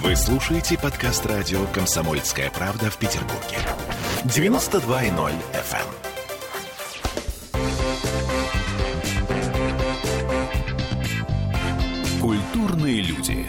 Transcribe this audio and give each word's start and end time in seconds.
Вы 0.00 0.16
слушаете 0.16 0.78
подкаст 0.78 1.26
радио 1.26 1.66
«Комсомольская 1.66 2.50
правда» 2.50 2.90
в 2.90 2.96
Петербурге. 2.96 3.58
92.0 4.24 5.34
FM. 5.52 5.86
Культурные 12.22 13.02
люди. 13.02 13.46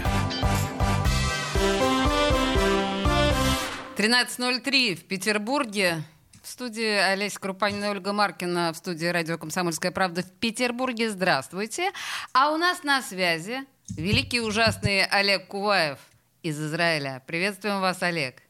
13.03 3.95 4.95
в 4.95 5.05
Петербурге. 5.05 6.03
В 6.43 6.47
студии 6.49 6.83
Олеся 6.83 7.39
Крупанина 7.39 7.91
Ольга 7.91 8.11
Маркина. 8.11 8.73
В 8.73 8.77
студии 8.77 9.05
радио 9.05 9.37
«Комсомольская 9.37 9.93
правда» 9.93 10.23
в 10.23 10.31
Петербурге. 10.39 11.09
Здравствуйте. 11.09 11.91
А 12.33 12.51
у 12.51 12.57
нас 12.57 12.83
на 12.83 13.01
связи 13.01 13.61
великий 13.95 14.41
ужасный 14.41 15.05
Олег 15.05 15.47
Куваев 15.47 15.99
из 16.43 16.61
Израиля. 16.61 17.23
Приветствуем 17.25 17.79
вас, 17.79 18.03
Олег. 18.03 18.43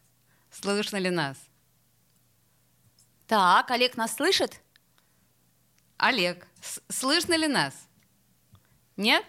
Слышно 0.49 0.98
ли 0.98 1.12
нас? 1.12 1.38
Так, 3.27 3.72
Олег 3.72 3.95
нас 3.95 4.16
слышит? 4.16 4.59
Олег, 5.98 6.45
слышно 6.90 7.35
ли 7.38 7.48
нас? 7.48 7.73
Нет? 8.98 9.23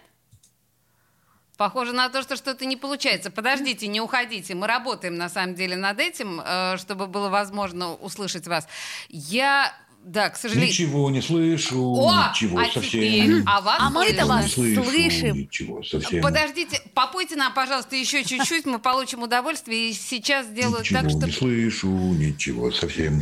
Похоже 1.57 1.93
на 1.93 2.09
то, 2.09 2.21
что 2.21 2.35
что-то 2.35 2.65
не 2.65 2.75
получается. 2.75 3.31
Подождите, 3.31 3.87
не 3.87 4.01
уходите. 4.01 4.55
Мы 4.55 4.67
работаем, 4.67 5.15
на 5.15 5.29
самом 5.29 5.55
деле, 5.55 5.77
над 5.77 5.99
этим, 5.99 6.41
э, 6.43 6.77
чтобы 6.77 7.07
было 7.07 7.29
возможно 7.29 7.93
услышать 7.93 8.45
вас. 8.45 8.67
Я, 9.07 9.73
да, 10.05 10.29
к 10.29 10.37
сожалению... 10.37 10.69
Ничего 10.69 11.09
не 11.09 11.19
слышу, 11.21 11.81
О, 11.95 12.29
ничего 12.29 12.59
а 12.59 12.65
совсем. 12.65 12.83
теперь, 12.83 13.43
а 13.47 13.59
вас 13.61 13.77
А 13.79 13.89
мы-то 13.89 14.25
вас 14.27 14.45
не 14.45 14.51
слышу, 14.51 14.83
слышим. 14.83 15.35
ничего 15.35 15.83
совсем. 15.83 16.21
Подождите, 16.21 16.79
попойте 16.93 17.35
нам, 17.35 17.53
пожалуйста, 17.55 17.95
еще 17.95 18.23
чуть-чуть, 18.23 18.67
мы 18.67 18.77
получим 18.77 19.23
удовольствие, 19.23 19.89
и 19.89 19.93
сейчас 19.93 20.45
сделаю 20.45 20.81
Ничего 20.81 20.99
так, 20.99 21.05
не 21.05 21.17
чтобы... 21.17 21.31
слышу, 21.33 21.87
ничего 21.87 22.71
совсем. 22.71 23.19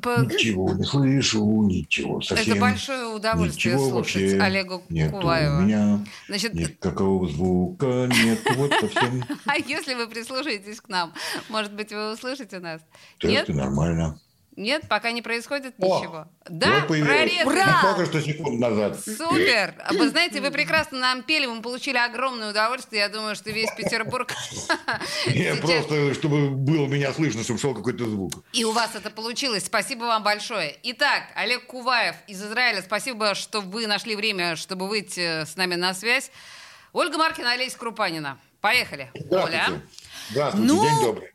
По- 0.00 0.20
Ничего 0.20 0.72
не 0.72 0.84
слышу, 0.84 1.44
ничего 1.62 2.22
совсем. 2.22 2.52
Это 2.52 2.60
большое 2.60 3.06
удовольствие 3.08 3.74
Ничего 3.74 3.90
слушать 3.90 4.40
Олега 4.40 4.80
нету 4.88 5.18
Куваева. 5.20 5.58
у 5.58 5.60
меня 5.60 6.06
Значит, 6.28 6.54
никакого 6.54 7.28
звука 7.28 8.08
нет, 8.10 8.40
вот 8.56 8.72
совсем. 8.80 9.22
а 9.44 9.58
если 9.58 9.94
вы 9.94 10.08
прислушаетесь 10.08 10.80
к 10.80 10.88
нам, 10.88 11.12
может 11.50 11.74
быть, 11.74 11.90
вы 11.92 12.12
услышите 12.14 12.58
нас? 12.58 12.80
Нет? 13.22 13.50
и 13.50 13.52
нормально. 13.52 14.18
Нет, 14.58 14.88
пока 14.88 15.12
не 15.12 15.22
происходит 15.22 15.74
О, 15.78 16.00
ничего. 16.00 16.26
Да. 16.48 16.84
Ура! 16.88 17.80
Ну, 17.80 17.94
Только 17.94 18.06
что 18.06 18.20
секунд 18.20 18.58
назад. 18.58 18.98
Супер! 18.98 19.72
Вы 19.92 20.08
знаете, 20.08 20.40
вы 20.40 20.50
прекрасно 20.50 20.98
нам 20.98 21.22
пели, 21.22 21.46
мы 21.46 21.62
получили 21.62 21.96
огромное 21.96 22.50
удовольствие. 22.50 23.02
Я 23.02 23.08
думаю, 23.08 23.36
что 23.36 23.50
весь 23.52 23.70
Петербург 23.76 24.32
Не, 25.28 25.54
сейчас- 25.54 25.58
просто, 25.60 26.14
чтобы 26.14 26.50
было 26.50 26.86
меня 26.86 27.12
слышно, 27.12 27.44
чтобы 27.44 27.60
шел 27.60 27.72
какой-то 27.72 28.06
звук. 28.06 28.32
И 28.52 28.64
у 28.64 28.72
вас 28.72 28.96
это 28.96 29.10
получилось. 29.10 29.64
Спасибо 29.64 30.04
вам 30.04 30.24
большое. 30.24 30.76
Итак, 30.82 31.22
Олег 31.36 31.66
Куваев 31.66 32.16
из 32.26 32.42
Израиля. 32.42 32.82
Спасибо, 32.82 33.36
что 33.36 33.60
вы 33.60 33.86
нашли 33.86 34.16
время, 34.16 34.56
чтобы 34.56 34.88
выйти 34.88 35.44
с 35.44 35.54
нами 35.54 35.76
на 35.76 35.94
связь. 35.94 36.32
Ольга 36.92 37.16
Маркина, 37.16 37.52
Олеся 37.52 37.78
Крупанина. 37.78 38.38
Поехали. 38.60 39.08
Здравствуйте. 39.14 39.62
Оля. 39.68 39.82
Здравствуйте, 40.30 40.66
Ну, 40.72 40.82
день 40.82 41.00
добрый. 41.04 41.32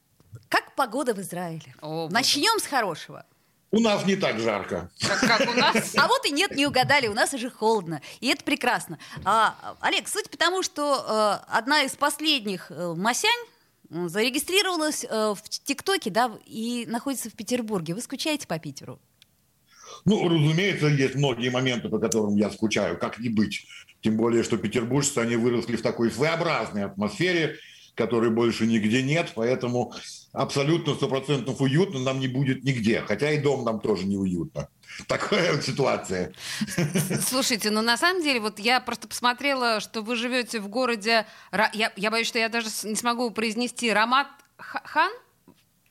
Как 0.53 0.75
погода 0.75 1.15
в 1.15 1.19
Израиле? 1.19 1.73
О. 1.81 2.09
Начнем 2.11 2.59
с 2.59 2.67
хорошего. 2.67 3.25
У 3.71 3.79
нас 3.79 4.05
не 4.05 4.15
так 4.15 4.39
жарко. 4.39 4.91
Как, 5.01 5.19
как 5.19 5.49
у 5.49 5.59
нас. 5.59 5.95
А 5.97 6.07
вот 6.07 6.27
и 6.27 6.31
нет, 6.31 6.55
не 6.55 6.67
угадали, 6.67 7.07
у 7.07 7.15
нас 7.15 7.33
уже 7.33 7.49
холодно. 7.49 8.03
И 8.19 8.27
это 8.27 8.43
прекрасно. 8.43 8.99
А, 9.25 9.75
Олег, 9.81 10.07
суть 10.07 10.29
потому, 10.29 10.61
что 10.61 11.41
э, 11.49 11.51
одна 11.51 11.81
из 11.81 11.95
последних 11.95 12.69
э, 12.69 12.93
масянь 12.95 13.31
м, 13.89 14.09
зарегистрировалась 14.09 15.03
э, 15.03 15.33
в 15.33 15.41
ТикТоке, 15.49 16.11
да, 16.11 16.31
и 16.45 16.85
находится 16.87 17.31
в 17.31 17.33
Петербурге. 17.33 17.95
Вы 17.95 18.01
скучаете 18.01 18.45
по 18.45 18.59
Питеру? 18.59 18.99
Ну, 20.05 20.29
разумеется, 20.29 20.85
есть 20.85 21.15
многие 21.15 21.49
моменты, 21.49 21.89
по 21.89 21.97
которым 21.97 22.35
я 22.35 22.51
скучаю, 22.51 22.99
как 22.99 23.17
не 23.17 23.29
быть. 23.29 23.65
Тем 24.01 24.17
более, 24.17 24.43
что 24.43 24.57
петербуржцы, 24.57 25.17
они 25.17 25.35
выросли 25.35 25.77
в 25.77 25.81
такой 25.81 26.11
своеобразной 26.11 26.85
атмосфере, 26.85 27.57
которой 27.95 28.29
больше 28.31 28.65
нигде 28.65 29.03
нет, 29.03 29.31
поэтому 29.35 29.93
абсолютно 30.31 30.95
стопроцентно 30.95 31.53
уютно 31.53 31.99
нам 31.99 32.19
не 32.19 32.27
будет 32.27 32.63
нигде, 32.63 33.01
хотя 33.01 33.31
и 33.31 33.39
дом 33.39 33.63
нам 33.63 33.79
тоже 33.79 34.05
не 34.05 34.17
уютно. 34.17 34.67
Такая 35.07 35.53
вот 35.53 35.63
ситуация. 35.63 36.33
Слушайте, 37.27 37.69
ну 37.71 37.81
на 37.81 37.97
самом 37.97 38.23
деле, 38.23 38.39
вот 38.39 38.59
я 38.59 38.79
просто 38.79 39.07
посмотрела, 39.07 39.79
что 39.79 40.01
вы 40.01 40.15
живете 40.15 40.59
в 40.59 40.67
городе... 40.67 41.25
Я, 41.73 41.91
я 41.95 42.11
боюсь, 42.11 42.27
что 42.27 42.39
я 42.39 42.49
даже 42.49 42.67
не 42.83 42.95
смогу 42.95 43.29
произнести. 43.31 43.91
Рамат 43.91 44.27
Ха- 44.57 44.81
Хан? 44.85 45.11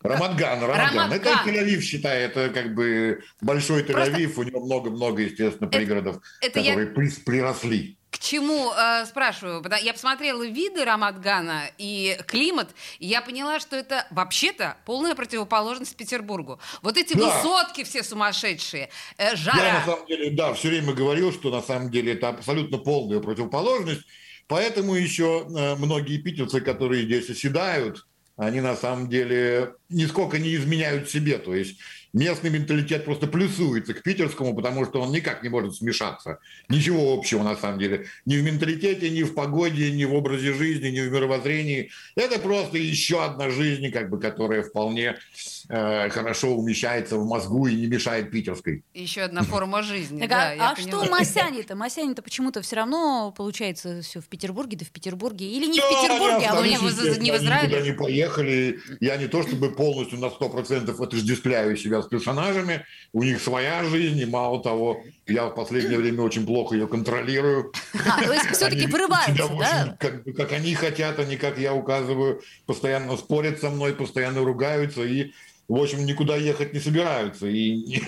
Рамадган, 0.03 0.61
Рамадган. 0.61 0.89
Рамадган. 0.97 1.13
Это 1.13 1.31
Тель-Авив, 1.49 1.81
считай, 1.81 2.23
это 2.23 2.49
как 2.51 2.75
бы 2.75 3.23
большой 3.41 3.83
Тель-Авив, 3.85 4.33
у 4.37 4.43
него 4.43 4.65
много-много, 4.65 5.23
естественно, 5.23 5.69
пригородов, 5.69 6.17
это 6.41 6.59
я- 6.59 6.73
которые 6.73 6.89
при- 6.93 7.23
приросли. 7.25 7.97
К 8.13 8.19
чему 8.19 8.71
э, 8.73 9.07
спрашиваю? 9.07 9.65
Я 9.83 9.95
посмотрела 9.95 10.47
виды 10.47 10.85
Рамадгана 10.85 11.63
и 11.79 12.19
климат, 12.27 12.69
и 12.99 13.07
я 13.07 13.23
поняла, 13.23 13.59
что 13.59 13.75
это 13.75 14.07
вообще-то 14.11 14.77
полная 14.85 15.15
противоположность 15.15 15.97
Петербургу. 15.97 16.61
Вот 16.83 16.99
эти 16.99 17.15
Да. 17.17 17.25
высотки 17.39 17.85
все 17.85 18.05
сумасшедшие, 18.05 18.91
э, 19.17 19.31
Я 19.31 19.37
жара. 19.37 19.79
на 19.79 19.85
самом 19.87 20.07
деле, 20.07 20.31
да, 20.31 20.53
все 20.53 20.69
время 20.69 20.93
говорил, 20.93 21.33
что 21.33 21.51
на 21.51 21.63
самом 21.63 21.91
деле 21.91 22.13
это 22.13 22.29
абсолютно 22.29 22.77
полная 22.77 23.21
противоположность. 23.21 24.03
Поэтому 24.47 24.95
еще 24.95 25.47
э, 25.49 25.75
многие 25.77 26.19
питерцы, 26.19 26.61
которые 26.61 27.05
здесь 27.05 27.31
оседают, 27.31 28.07
они 28.37 28.61
на 28.61 28.77
самом 28.77 29.09
деле 29.09 29.73
нисколько 29.89 30.39
не 30.39 30.55
изменяют 30.57 31.09
себе. 31.09 31.39
То 31.39 31.55
есть 31.55 31.79
местный 32.13 32.51
менталитет 32.51 33.05
просто 33.05 33.27
плюсуется 33.27 33.95
к 33.95 34.03
питерскому, 34.03 34.55
потому 34.55 34.85
что 34.85 35.01
он 35.01 35.13
никак 35.13 35.43
не 35.43 35.49
может 35.49 35.75
смешаться. 35.77 36.39
Ничего 36.69 37.15
общего 37.15 37.43
на 37.43 37.57
самом 37.57 37.79
деле. 37.79 38.07
Ни 38.27 38.37
в 38.37 38.43
менталитете, 38.43 39.11
ни 39.11 39.23
в 39.23 39.35
погоде, 39.35 39.91
ни 39.91 40.05
в 40.05 40.15
образе 40.15 40.53
жизни, 40.53 40.89
ни 40.89 41.01
в 41.01 41.11
мировоззрении. 41.11 41.91
Это 42.15 42.39
просто 42.39 42.79
еще 42.79 43.25
одна 43.25 43.51
жизнь, 43.51 43.91
как 43.91 44.11
бы, 44.11 44.21
которая 44.21 44.63
вполне 44.63 45.17
э, 45.69 46.09
хорошо 46.11 46.55
умещается 46.55 47.17
в 47.17 47.27
мозгу 47.27 47.67
и 47.67 47.75
не 47.75 47.87
мешает 47.87 48.31
питерской. 48.31 48.83
Еще 48.95 49.23
одна 49.23 49.43
форма 49.43 49.83
жизни. 49.83 50.21
Так, 50.21 50.29
да, 50.29 50.53
а 50.59 50.73
а 50.73 50.77
что 50.77 51.01
поняла. 51.01 51.19
Масяне-то? 51.19 51.77
Масяне-то 51.77 52.23
почему-то 52.23 52.61
все 52.63 52.77
равно 52.77 53.33
получается 53.37 54.03
все 54.03 54.21
в 54.21 54.27
Петербурге, 54.29 54.77
да 54.77 54.85
в 54.85 54.91
Петербурге. 54.91 55.47
Или 55.51 55.67
не 55.67 55.81
в 55.81 55.83
Петербурге, 55.89 56.47
а 56.47 56.59
они 56.59 56.71
не 56.71 56.77
в- 56.79 57.19
не 57.19 57.31
в 57.31 57.35
они 57.35 57.45
Израиле? 57.45 57.69
никуда 57.69 57.81
не 57.81 57.93
поехали. 57.93 58.81
Я 59.01 59.17
не 59.17 59.29
то 59.29 59.43
чтобы 59.43 59.71
полностью 59.73 60.19
на 60.19 60.27
100% 60.27 61.01
отождествляю 61.03 61.77
себя 61.77 62.02
с 62.03 62.09
персонажами. 62.09 62.85
У 63.13 63.23
них 63.23 63.41
своя 63.41 63.85
жизнь, 63.85 64.19
и 64.19 64.27
мало 64.27 64.63
того, 64.63 65.03
я 65.27 65.47
в 65.47 65.55
последнее 65.55 65.99
время 65.99 66.23
очень 66.23 66.45
плохо 66.45 66.75
ее 66.75 66.87
контролирую. 66.87 67.73
А, 68.07 68.23
то 68.23 68.33
есть 68.33 68.47
все-таки 68.51 68.85
Они 68.85 68.93
вырываются, 68.93 69.35
себя 69.35 69.59
да? 69.59 69.83
очень, 69.83 69.97
как, 69.99 70.37
как 70.37 70.53
они 70.53 70.75
хотят, 70.75 71.19
а 71.19 71.25
не 71.25 71.37
как 71.37 71.59
я 71.59 71.75
указываю. 71.75 72.43
Постоянно 72.67 73.17
спорят 73.17 73.61
со 73.61 73.71
мной, 73.71 73.95
постоянно 73.95 74.41
ругаются 74.41 75.03
и 75.03 75.33
в 75.69 75.77
общем, 75.81 76.05
никуда 76.05 76.37
ехать 76.37 76.75
не 76.75 76.81
собираются, 76.81 77.47
и 77.47 77.73
не, 77.77 78.03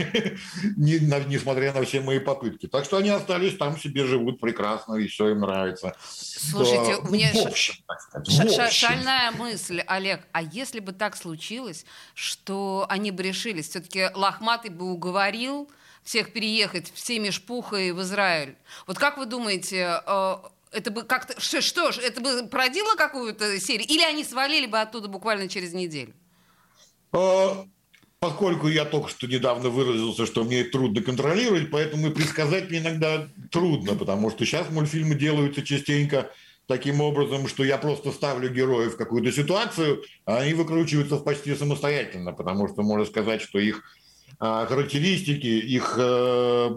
не- 0.99 1.25
несмотря 1.35 1.73
на 1.73 1.83
все 1.85 2.01
мои 2.01 2.19
попытки. 2.19 2.67
Так 2.67 2.85
что 2.85 2.97
они 2.99 3.09
остались 3.11 3.57
там 3.57 3.79
себе, 3.79 4.05
живут 4.07 4.41
прекрасно, 4.41 4.95
и 4.97 5.07
все 5.07 5.29
им 5.31 5.41
нравится. 5.41 5.97
Слушайте, 6.03 6.97
Да, 6.97 7.09
у 7.09 7.13
меня 7.13 7.31
ну, 7.33 7.41
в 7.41 7.43
ш- 7.45 7.49
общем, 7.49 7.75
так 7.87 8.01
сказать, 8.01 8.29
Ша- 8.55 8.63
в 8.65 8.67
общем. 8.67 8.89
шальная 8.89 9.31
мысль, 9.33 9.81
Олег. 9.87 10.27
А 10.33 10.43
если 10.43 10.81
бы 10.81 10.93
так 10.93 11.17
случилось, 11.17 11.87
что 12.15 12.87
они 12.89 13.11
бы 13.11 13.23
решились, 13.23 13.69
все-таки 13.69 14.09
Лохматый 14.15 14.71
бы 14.71 14.91
уговорил 14.93 15.71
всех 16.03 16.33
переехать 16.33 16.93
всеми 16.93 17.31
шпухой 17.31 17.93
в 17.93 18.03
Израиль. 18.03 18.57
Вот 18.87 18.99
как 18.99 19.17
вы 19.17 19.25
думаете, 19.27 20.01
э, 20.07 20.37
это 20.73 20.91
бы 20.91 21.03
как-то... 21.05 21.41
Что, 21.41 21.63
что 21.63 21.93
ж, 21.93 21.99
это 21.99 22.21
бы 22.21 22.47
породило 22.47 22.95
какую-то 22.97 23.59
серию? 23.59 23.87
Или 23.89 24.03
они 24.03 24.23
свалили 24.25 24.67
бы 24.67 24.79
оттуда 24.81 25.09
буквально 25.09 25.49
через 25.49 25.73
неделю? 25.73 26.13
А, 27.15 27.65
Поскольку 28.25 28.69
я 28.69 28.87
только 28.87 29.11
что 29.11 29.27
недавно 29.27 29.69
выразился, 29.69 30.25
что 30.25 30.45
мне 30.45 30.65
трудно 30.65 31.03
контролировать, 31.03 31.71
поэтому 31.71 32.07
и 32.07 32.11
предсказать 32.11 32.71
мне 32.71 32.79
иногда 32.79 33.29
трудно, 33.51 33.97
потому 33.97 34.31
что 34.31 34.47
сейчас 34.47 34.71
мультфильмы 34.71 35.15
делаются 35.15 35.61
частенько 35.61 36.31
таким 36.67 37.03
образом, 37.03 37.49
что 37.49 37.65
я 37.65 37.77
просто 37.77 38.13
ставлю 38.13 38.49
героев 38.49 38.95
в 38.95 38.97
какую-то 38.97 39.31
ситуацию, 39.31 40.05
а 40.25 40.39
они 40.39 40.55
выкручиваются 40.55 41.19
почти 41.19 41.55
самостоятельно, 41.55 42.33
потому 42.33 42.67
что 42.67 42.81
можно 42.81 43.05
сказать, 43.05 43.43
что 43.43 43.59
их 43.59 43.83
а, 44.41 44.65
характеристики, 44.65 45.47
их 45.47 45.95
э, 45.99 46.71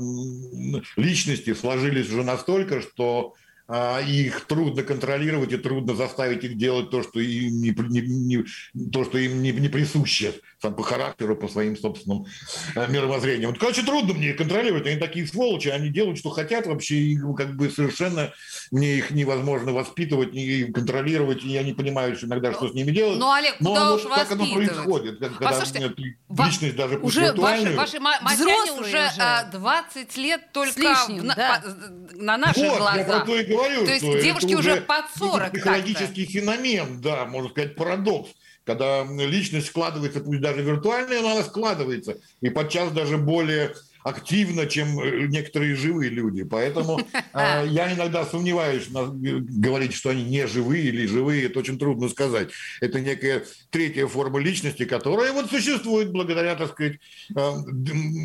личности 0.97 1.53
сложились 1.53 2.09
уже 2.09 2.23
настолько, 2.23 2.81
что 2.81 3.35
их 3.69 4.45
трудно 4.45 4.81
контролировать 4.83 5.51
и 5.51 5.57
трудно 5.57 5.93
заставить 5.93 6.43
их 6.45 6.57
делать 6.57 6.89
то, 6.89 7.03
что 7.03 7.19
им 7.19 7.61
не, 7.61 7.71
не, 7.71 8.01
не, 8.01 8.89
то, 8.91 9.03
что 9.03 9.17
им 9.17 9.41
не, 9.41 9.51
не 9.51 9.67
присуще 9.67 10.33
сам 10.61 10.73
по 10.73 10.83
характеру, 10.83 11.35
по 11.35 11.47
своим 11.47 11.77
собственным 11.77 12.25
э, 12.75 12.87
мировоззрениям. 12.89 13.51
Вот, 13.51 13.59
короче, 13.59 13.83
трудно 13.83 14.13
мне 14.13 14.29
их 14.29 14.37
контролировать. 14.37 14.87
Они 14.87 14.95
такие 14.95 15.27
сволочи, 15.27 15.67
они 15.67 15.89
делают, 15.89 16.17
что 16.17 16.29
хотят 16.29 16.65
вообще, 16.65 16.95
и 16.95 17.17
как 17.35 17.55
бы 17.57 17.69
совершенно 17.69 18.33
мне 18.71 18.95
их 18.97 19.11
невозможно 19.11 19.71
воспитывать, 19.73 20.33
и 20.33 20.71
контролировать, 20.71 21.43
и 21.43 21.49
я 21.49 21.61
не 21.63 21.73
понимаю 21.73 22.17
иногда, 22.21 22.53
что 22.53 22.69
с 22.69 22.73
ними 22.73 22.91
делать. 22.91 23.19
Ну, 23.19 23.31
Олег, 23.31 23.57
Но 23.59 23.69
куда 23.71 23.91
вот 23.91 24.05
уж 24.05 24.11
как 24.11 24.31
оно 24.31 24.45
происходит, 24.51 25.19
когда 25.19 25.37
Послушайте, 25.39 25.89
ты 25.89 26.17
ва- 26.29 26.45
личность 26.47 26.75
даже 26.75 26.97
Уже 26.97 27.33
ваши, 27.33 27.75
ваши 27.75 27.99
ма- 27.99 28.19
масяне 28.21 28.53
Взрослые 28.53 28.79
уже 28.81 28.89
уже. 29.11 29.21
а, 29.21 29.43
20 29.51 30.17
лет 30.17 30.41
только 30.53 30.79
лишним, 30.81 31.19
в 31.19 31.23
на, 31.25 31.35
да. 31.35 31.63
на 32.15 32.37
наших 32.37 32.57
вот, 32.63 32.71
я 32.71 32.77
глазах. 32.77 33.05
про 33.07 33.19
то 33.25 33.35
и 33.39 33.43
говорю, 33.43 33.56
То 33.63 33.91
есть 33.91 34.05
что 34.05 34.21
девушки 34.21 34.53
уже 34.53 34.81
под 34.81 35.05
40 35.17 35.51
Психологический 35.51 36.25
феномен, 36.25 37.01
да, 37.01 37.25
можно 37.25 37.49
сказать, 37.49 37.75
парадокс. 37.75 38.29
Когда 38.63 39.03
личность 39.05 39.67
складывается, 39.67 40.19
пусть 40.19 40.41
даже 40.41 40.61
виртуальная, 40.61 41.21
но 41.21 41.31
она 41.31 41.43
складывается. 41.43 42.17
И 42.41 42.49
подчас 42.49 42.91
даже 42.91 43.17
более 43.17 43.73
активно, 44.07 44.65
чем 44.65 44.99
э, 44.99 45.27
некоторые 45.27 45.75
живые 45.75 46.09
люди. 46.09 46.43
Поэтому 46.43 46.99
э, 47.33 47.65
я 47.67 47.93
иногда 47.93 48.25
сомневаюсь 48.25 48.89
на- 48.89 49.07
говорить, 49.07 49.93
что 49.93 50.09
они 50.09 50.23
не 50.23 50.47
живые 50.47 50.85
или 50.85 51.05
живые. 51.05 51.45
Это 51.45 51.59
очень 51.59 51.77
трудно 51.77 52.09
сказать. 52.09 52.49
Это 52.81 52.99
некая 53.01 53.43
третья 53.69 54.07
форма 54.07 54.39
личности, 54.39 54.85
которая 54.85 55.33
вот 55.33 55.49
существует 55.49 56.11
благодаря, 56.11 56.55
так 56.55 56.71
сказать, 56.71 56.99
э, 57.35 57.51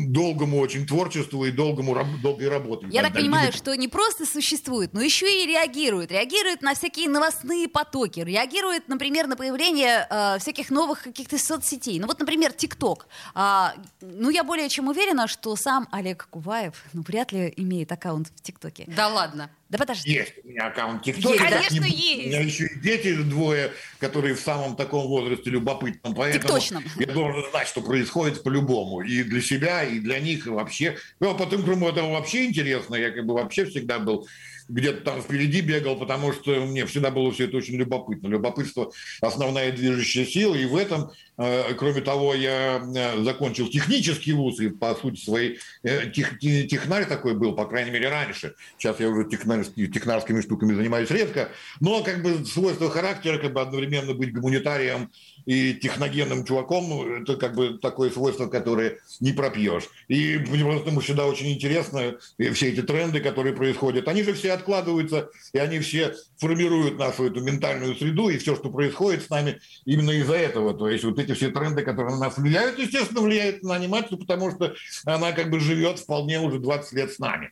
долгому 0.07 0.59
очень 0.59 0.85
творчеству 0.87 1.45
и 1.45 1.51
долгому 1.51 1.97
долгой 2.21 2.49
работе. 2.49 2.87
Я 2.89 3.01
так 3.01 3.13
понимаю, 3.13 3.51
что 3.51 3.75
не 3.75 3.87
просто 3.87 4.25
существует, 4.25 4.93
но 4.93 5.01
еще 5.01 5.43
и 5.43 5.45
реагирует. 5.45 6.11
Реагирует 6.11 6.61
на 6.61 6.75
всякие 6.75 7.09
новостные 7.09 7.67
потоки. 7.67 8.21
Реагирует, 8.21 8.87
например, 8.87 9.27
на 9.27 9.35
появление 9.35 10.07
э, 10.09 10.39
всяких 10.39 10.69
новых 10.69 11.03
каких-то 11.03 11.37
соцсетей. 11.37 11.99
Ну 11.99 12.07
вот, 12.07 12.19
например, 12.19 12.53
ТикТок. 12.53 13.07
А, 13.33 13.73
ну, 14.01 14.29
я 14.29 14.43
более 14.43 14.69
чем 14.69 14.87
уверена, 14.87 15.27
что 15.27 15.55
сам 15.55 15.72
Олег 15.91 16.27
Куваев, 16.29 16.83
ну, 16.93 17.01
вряд 17.01 17.31
ли 17.31 17.53
имеет 17.57 17.91
аккаунт 17.91 18.27
в 18.27 18.41
ТикТоке. 18.41 18.85
Да 18.87 19.07
ладно. 19.07 19.49
Да 19.69 19.77
подожди. 19.77 20.11
Есть 20.11 20.33
у 20.43 20.47
меня 20.47 20.67
аккаунт 20.67 21.03
ТикТок. 21.03 21.31
Есть, 21.31 21.41
да? 21.41 21.49
Конечно, 21.49 21.81
У 21.81 21.89
есть. 21.89 22.27
меня 22.27 22.39
еще 22.41 22.65
и 22.67 22.79
дети 22.79 23.15
двое, 23.15 23.71
которые 23.99 24.35
в 24.35 24.39
самом 24.39 24.75
таком 24.75 25.07
возрасте 25.07 25.49
любопытном. 25.49 26.13
Поэтому 26.13 26.43
Тикточном. 26.43 26.83
я 26.99 27.07
должен 27.07 27.49
знать, 27.49 27.67
что 27.67 27.81
происходит 27.81 28.43
по-любому. 28.43 29.01
И 29.01 29.23
для 29.23 29.41
себя, 29.41 29.83
и 29.83 29.99
для 29.99 30.19
них, 30.19 30.45
и 30.45 30.49
вообще. 30.49 30.97
Ну, 31.19 31.31
а 31.31 31.33
потом, 31.33 31.63
кроме 31.63 31.89
этого, 31.89 32.11
вообще 32.11 32.45
интересно. 32.45 32.95
Я 32.95 33.11
как 33.11 33.25
бы 33.25 33.33
вообще 33.33 33.65
всегда 33.65 33.97
был 33.99 34.27
где-то 34.73 35.01
там 35.01 35.21
впереди 35.21 35.61
бегал, 35.61 35.95
потому 35.97 36.33
что 36.33 36.65
мне 36.65 36.85
всегда 36.85 37.11
было 37.11 37.31
все 37.31 37.45
это 37.45 37.57
очень 37.57 37.75
любопытно. 37.75 38.27
Любопытство– 38.27 38.91
основная 39.21 39.71
движущая 39.71 40.25
сила, 40.25 40.55
и 40.55 40.65
в 40.65 40.75
этом, 40.75 41.11
э, 41.37 41.73
кроме 41.75 42.01
того, 42.01 42.33
я 42.33 42.81
э, 42.83 43.23
закончил 43.23 43.67
технический 43.69 44.33
вуз, 44.33 44.59
и 44.59 44.69
по 44.69 44.95
сути 44.95 45.19
своей 45.23 45.59
э, 45.83 46.09
тех- 46.09 46.39
те- 46.39 46.63
технарь 46.67 47.05
такой 47.05 47.35
был, 47.35 47.53
по 47.53 47.65
крайней 47.65 47.91
мере, 47.91 48.09
раньше. 48.09 48.55
Сейчас 48.77 48.99
я 48.99 49.09
уже 49.09 49.27
технарь- 49.29 49.65
технарскими 49.65 50.41
штуками 50.41 50.73
занимаюсь 50.73 51.11
редко, 51.11 51.49
но 51.79 52.03
как 52.03 52.23
бы 52.23 52.43
свойство 52.45 52.89
характера, 52.89 53.37
как 53.37 53.53
бы 53.53 53.61
одновременно 53.61 54.13
быть 54.13 54.33
гуманитарием 54.33 55.11
и 55.45 55.73
техногенным 55.73 56.45
чуваком, 56.45 57.21
это 57.21 57.37
как 57.37 57.55
бы 57.55 57.77
такое 57.77 58.09
свойство, 58.09 58.47
которое 58.47 58.99
не 59.19 59.33
пропьешь. 59.33 59.89
И 60.07 60.15
ему 60.15 60.99
всегда 60.99 61.25
очень 61.25 61.51
интересно, 61.51 62.17
и 62.37 62.49
все 62.49 62.69
эти 62.69 62.81
тренды, 62.81 63.19
которые 63.19 63.55
происходят, 63.55 64.07
они 64.07 64.23
же 64.23 64.33
все 64.33 64.53
откладываются, 64.53 65.29
и 65.53 65.57
они 65.57 65.79
все 65.79 66.15
формируют 66.37 66.99
нашу 66.99 67.25
эту 67.25 67.41
ментальную 67.41 67.95
среду, 67.95 68.29
и 68.29 68.37
все, 68.37 68.55
что 68.55 68.69
происходит 68.69 69.23
с 69.23 69.29
нами, 69.29 69.59
именно 69.85 70.11
из-за 70.11 70.35
этого. 70.35 70.73
То 70.73 70.89
есть 70.89 71.03
вот 71.03 71.19
эти 71.19 71.33
все 71.33 71.49
тренды, 71.49 71.83
которые 71.83 72.15
на 72.15 72.19
нас 72.19 72.37
влияют, 72.37 72.77
естественно, 72.77 73.21
влияют 73.21 73.63
на 73.63 73.75
анимацию, 73.75 74.17
потому 74.17 74.51
что 74.51 74.75
она 75.05 75.31
как 75.31 75.49
бы 75.49 75.59
живет 75.59 75.99
вполне 75.99 76.39
уже 76.39 76.59
20 76.59 76.93
лет 76.93 77.13
с 77.13 77.19
нами. 77.19 77.51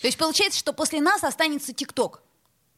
То 0.00 0.08
есть 0.08 0.18
получается, 0.18 0.58
что 0.58 0.72
после 0.72 1.00
нас 1.00 1.22
останется 1.22 1.72
ТикТок. 1.72 2.23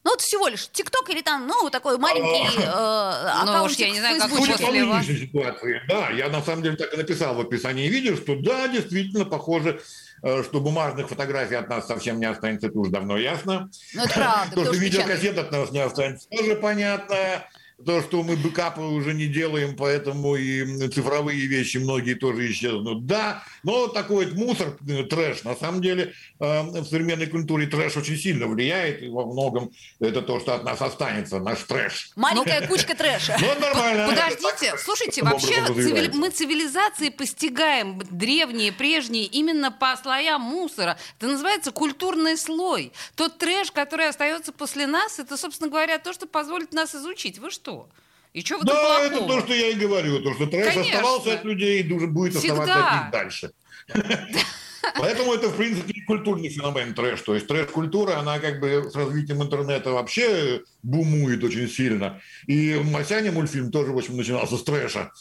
Ну 0.07 0.13
вот 0.13 0.21
всего 0.21 0.47
лишь 0.47 0.69
ТикТок 0.69 1.09
или 1.09 1.21
там, 1.21 1.47
ну, 1.47 1.69
такой 1.69 1.97
маленький 1.97 2.61
э, 2.61 2.63
аккаунтик 2.63 3.71
уж 3.71 3.75
я 3.75 3.89
не 3.89 3.99
знаю, 3.99 4.21
в 4.21 4.21
как 4.21 4.61
нынешней 4.71 5.27
ситуации, 5.27 5.81
да, 5.89 6.11
я 6.11 6.29
на 6.29 6.41
самом 6.41 6.63
деле 6.63 6.77
так 6.77 6.93
и 6.93 6.95
написал 6.95 7.35
в 7.35 7.41
описании 7.41 7.89
видео, 7.89 8.15
что 8.15 8.37
да, 8.37 8.69
действительно 8.69 9.25
похоже, 9.25 9.81
э, 10.23 10.43
что 10.43 10.61
бумажных 10.61 11.09
фотографий 11.09 11.55
от 11.55 11.67
нас 11.67 11.87
совсем 11.87 12.21
не 12.21 12.25
останется, 12.25 12.67
это 12.67 12.79
уже 12.79 12.89
давно 12.89 13.17
ясно. 13.17 13.69
Ну, 13.93 14.03
это 14.05 14.13
правда. 14.13 14.55
То, 14.55 14.63
что 14.63 14.75
видеокассет 14.75 15.37
от 15.37 15.51
нас 15.51 15.71
не 15.71 15.79
останется, 15.79 16.29
тоже 16.29 16.55
понятно. 16.55 17.45
То, 17.85 18.01
что 18.01 18.23
мы 18.23 18.35
бэкапы 18.35 18.81
уже 18.81 19.13
не 19.13 19.27
делаем, 19.27 19.75
поэтому 19.75 20.35
и 20.35 20.89
цифровые 20.89 21.45
вещи 21.45 21.77
многие 21.77 22.15
тоже 22.15 22.49
исчезнут. 22.49 23.05
Да, 23.05 23.43
но 23.61 23.87
такой 23.87 24.25
вот 24.25 24.33
мусор, 24.33 24.75
э, 24.87 25.03
трэш, 25.03 25.43
на 25.43 25.55
самом 25.55 25.83
деле 25.83 26.13
э, 26.39 26.61
в 26.63 26.85
современной 26.85 27.27
культуре 27.27 27.67
трэш 27.67 27.95
очень 27.97 28.17
сильно 28.17 28.47
влияет, 28.47 29.03
и 29.03 29.09
во 29.09 29.27
многом 29.27 29.69
это 29.99 30.23
то, 30.23 30.39
что 30.39 30.55
от 30.55 30.63
нас 30.63 30.81
останется, 30.81 31.39
наш 31.39 31.59
трэш. 31.63 32.09
Маленькая 32.15 32.67
кучка 32.67 32.95
трэша. 32.95 33.37
Ну, 33.39 33.59
нормально. 33.59 34.07
Подождите, 34.07 34.75
слушайте, 34.79 35.21
вообще 35.21 35.61
мы 36.13 36.31
цивилизации 36.31 37.09
постигаем 37.09 38.01
древние, 38.09 38.71
прежние, 38.71 39.25
именно 39.25 39.71
по 39.71 39.95
слоям 40.01 40.41
мусора. 40.41 40.97
Это 41.19 41.27
называется 41.27 41.71
культурный 41.71 42.37
слой. 42.37 42.91
Тот 43.15 43.37
трэш, 43.37 43.71
который 43.71 44.09
остается 44.09 44.51
после 44.51 44.87
нас, 44.87 45.19
это, 45.19 45.37
собственно 45.37 45.69
говоря, 45.69 45.99
то, 45.99 46.11
что 46.11 46.25
позволит 46.25 46.73
нас 46.73 46.95
изучить. 46.95 47.37
Вы 47.37 47.51
что? 47.51 47.66
И 48.33 48.41
что 48.41 48.59
в 48.59 48.61
этом 48.63 48.75
Да, 48.75 48.99
это 49.01 49.17
плохого? 49.17 49.39
то, 49.41 49.45
что 49.47 49.53
я 49.55 49.69
и 49.69 49.73
говорю, 49.73 50.21
то, 50.21 50.33
что 50.35 50.45
трэш 50.47 50.73
Конечно. 50.73 50.95
оставался 50.99 51.33
от 51.33 51.43
людей 51.45 51.81
и 51.81 51.83
будет 52.07 52.35
Всегда. 52.35 52.61
оставаться 52.63 52.87
от 52.89 53.01
них 53.03 53.11
дальше. 53.11 53.51
Поэтому 54.95 55.33
это, 55.33 55.49
в 55.49 55.55
принципе, 55.55 56.01
культурный 56.05 56.49
феномен 56.49 56.93
трэш. 56.93 57.21
То 57.21 57.35
есть 57.35 57.47
трэш-культура, 57.47 58.17
она 58.17 58.39
как 58.39 58.59
бы 58.59 58.89
с 58.89 58.95
развитием 58.95 59.41
интернета 59.43 59.91
вообще 59.91 60.63
бумует 60.83 61.43
очень 61.43 61.67
сильно. 61.67 62.21
И 62.47 62.75
«Марсиане» 62.75 63.31
мультфильм 63.31 63.71
тоже, 63.71 63.91
в 63.91 63.97
общем, 63.97 64.17
начинался 64.17 64.57
с 64.57 64.63
трэша. 64.63 65.11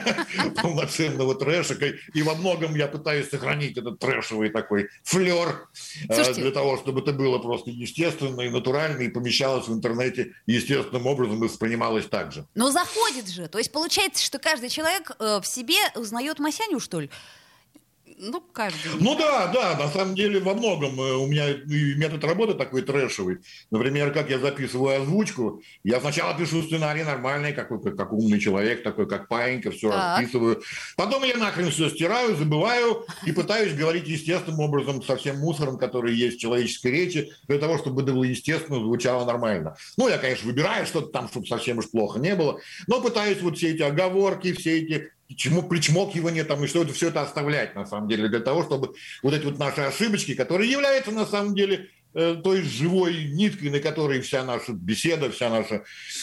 Полноценного 0.62 1.34
трэша. 1.34 1.74
И 2.12 2.22
во 2.22 2.34
многом 2.34 2.74
я 2.74 2.86
пытаюсь 2.86 3.30
сохранить 3.30 3.78
этот 3.78 3.98
трэшевый 3.98 4.50
такой 4.50 4.88
флер 5.02 5.68
э, 6.08 6.34
для 6.34 6.50
того, 6.50 6.76
чтобы 6.76 7.00
это 7.00 7.12
было 7.12 7.38
просто 7.38 7.70
естественно 7.70 8.42
и 8.42 8.50
натурально, 8.50 9.02
и 9.02 9.08
помещалось 9.08 9.68
в 9.68 9.72
интернете 9.72 10.34
естественным 10.46 11.06
образом 11.06 11.42
и 11.42 11.48
воспринималось 11.48 12.06
так 12.06 12.32
же. 12.32 12.46
Но 12.54 12.70
заходит 12.70 13.28
же. 13.28 13.48
То 13.48 13.58
есть 13.58 13.72
получается, 13.72 14.24
что 14.24 14.38
каждый 14.38 14.68
человек 14.68 15.12
э, 15.18 15.40
в 15.40 15.46
себе 15.46 15.78
узнает 15.94 16.38
Масяню, 16.38 16.80
что 16.80 17.00
ли? 17.00 17.10
Ну, 18.16 18.40
каждый. 18.40 18.92
Ну 19.00 19.16
да, 19.16 19.48
да, 19.48 19.76
на 19.76 19.88
самом 19.88 20.14
деле 20.14 20.38
во 20.38 20.54
многом 20.54 21.00
э, 21.00 21.14
у 21.14 21.26
меня 21.26 21.46
метод 21.66 22.22
работы 22.24 22.54
такой 22.54 22.82
трэшевый. 22.82 23.38
Например, 23.70 24.12
как 24.12 24.30
я 24.30 24.38
записываю 24.38 25.02
озвучку, 25.02 25.62
я 25.82 26.00
сначала 26.00 26.36
пишу 26.36 26.62
сценарий 26.62 27.02
нормальный, 27.02 27.52
какой, 27.52 27.82
как, 27.82 27.96
как 27.96 28.12
умный 28.12 28.38
человек, 28.38 28.82
такой 28.82 29.08
как 29.08 29.26
паинька, 29.28 29.70
все 29.72 29.90
Так. 29.90 30.18
расписываю. 30.20 30.62
Потом 30.96 31.24
я 31.24 31.36
нахрен 31.36 31.70
все 31.70 31.88
стираю, 31.88 32.36
забываю 32.36 33.04
и 33.26 33.32
пытаюсь 33.32 33.74
говорить 33.74 34.06
естественным 34.06 34.60
образом 34.60 35.02
со 35.02 35.16
всем 35.16 35.38
мусором, 35.38 35.76
который 35.76 36.14
есть 36.14 36.38
в 36.38 36.40
человеческой 36.40 36.92
речи, 36.92 37.32
для 37.48 37.58
того, 37.58 37.78
чтобы 37.78 38.02
это 38.02 38.12
было 38.12 38.24
естественно, 38.24 38.78
звучало 38.78 39.24
нормально. 39.24 39.76
Ну, 39.96 40.08
я, 40.08 40.18
конечно, 40.18 40.46
выбираю 40.46 40.86
что-то 40.86 41.08
там, 41.08 41.28
чтобы 41.28 41.46
совсем 41.46 41.78
уж 41.78 41.90
плохо 41.90 42.20
не 42.20 42.34
было, 42.36 42.60
но 42.86 43.00
пытаюсь 43.00 43.40
вот 43.40 43.58
все 43.58 43.72
эти 43.72 43.82
оговорки, 43.82 44.52
все 44.52 44.78
эти 44.80 45.10
чему 45.28 45.62
причмокивание 45.62 46.44
там 46.44 46.62
и 46.64 46.66
что 46.66 46.82
это 46.82 46.92
все 46.92 47.08
это 47.08 47.22
оставлять 47.22 47.74
на 47.74 47.86
самом 47.86 48.08
деле 48.08 48.28
для 48.28 48.40
того, 48.40 48.62
чтобы 48.62 48.94
вот 49.22 49.34
эти 49.34 49.44
вот 49.44 49.58
наши 49.58 49.80
ошибочки, 49.80 50.34
которые 50.34 50.70
являются 50.70 51.10
на 51.12 51.26
самом 51.26 51.54
деле 51.54 51.90
той 52.14 52.62
живой 52.62 53.24
ниткой, 53.24 53.70
на 53.70 53.80
которой 53.80 54.20
вся 54.20 54.44
наша 54.44 54.72
беседа, 54.72 55.30
вся 55.30 55.50
наша 55.50 55.82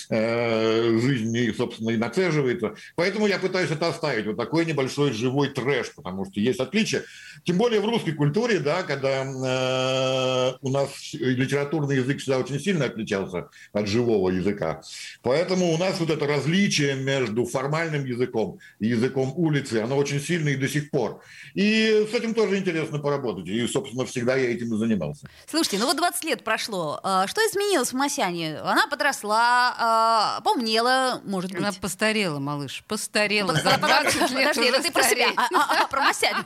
э, 0.09 0.99
жизнь, 0.99 1.55
собственно, 1.55 1.91
и 1.91 1.97
нацеживается. 1.97 2.75
Поэтому 2.95 3.27
я 3.27 3.39
пытаюсь 3.39 3.71
это 3.71 3.89
оставить, 3.89 4.25
вот 4.25 4.37
такой 4.37 4.65
небольшой 4.65 5.11
живой 5.11 5.49
трэш, 5.49 5.93
потому 5.95 6.25
что 6.25 6.39
есть 6.39 6.59
отличие. 6.59 7.03
Тем 7.43 7.57
более 7.57 7.81
в 7.81 7.85
русской 7.85 8.13
культуре, 8.13 8.59
да, 8.59 8.83
когда 8.83 9.23
э, 9.23 10.57
у 10.61 10.69
нас 10.69 11.13
литературный 11.13 11.97
язык 11.97 12.19
всегда 12.19 12.39
очень 12.39 12.59
сильно 12.59 12.85
отличался 12.85 13.49
от 13.73 13.87
живого 13.87 14.29
языка. 14.29 14.81
Поэтому 15.21 15.71
у 15.73 15.77
нас 15.77 15.99
вот 15.99 16.09
это 16.09 16.25
различие 16.27 16.95
между 16.95 17.45
формальным 17.45 18.05
языком 18.05 18.59
и 18.79 18.87
языком 18.87 19.33
улицы, 19.35 19.75
оно 19.75 19.97
очень 19.97 20.19
сильное 20.19 20.53
и 20.53 20.57
до 20.57 20.67
сих 20.67 20.89
пор. 20.89 21.21
И 21.53 22.07
с 22.09 22.13
этим 22.13 22.33
тоже 22.33 22.57
интересно 22.57 22.99
поработать. 22.99 23.47
И, 23.47 23.67
собственно, 23.67 24.05
всегда 24.05 24.35
я 24.35 24.51
этим 24.51 24.73
и 24.73 24.77
занимался. 24.77 25.27
Слушайте, 25.49 25.80
ну 25.81 25.87
вот 25.87 25.97
20 25.97 26.23
лет 26.25 26.43
прошло. 26.43 26.99
А, 27.01 27.25
Что 27.25 27.41
изменилось 27.41 27.89
в 27.89 27.95
Масяне? 27.95 28.59
Она 28.59 28.85
подросла, 28.85 29.75
а, 29.79 30.41
помнела, 30.41 31.21
может 31.25 31.51
быть. 31.51 31.59
Она 31.59 31.71
постарела, 31.73 32.37
малыш, 32.37 32.83
постарела. 32.87 33.53
За 33.53 33.71
под- 33.71 33.79
20 33.81 34.31
лет 34.31 34.49
Подожди, 34.49 34.63
это 34.69 34.83
ты 34.83 34.91
про 34.91 35.03
себя, 35.03 35.29
а, 35.37 35.87
про 35.87 36.01
Масяню. 36.01 36.45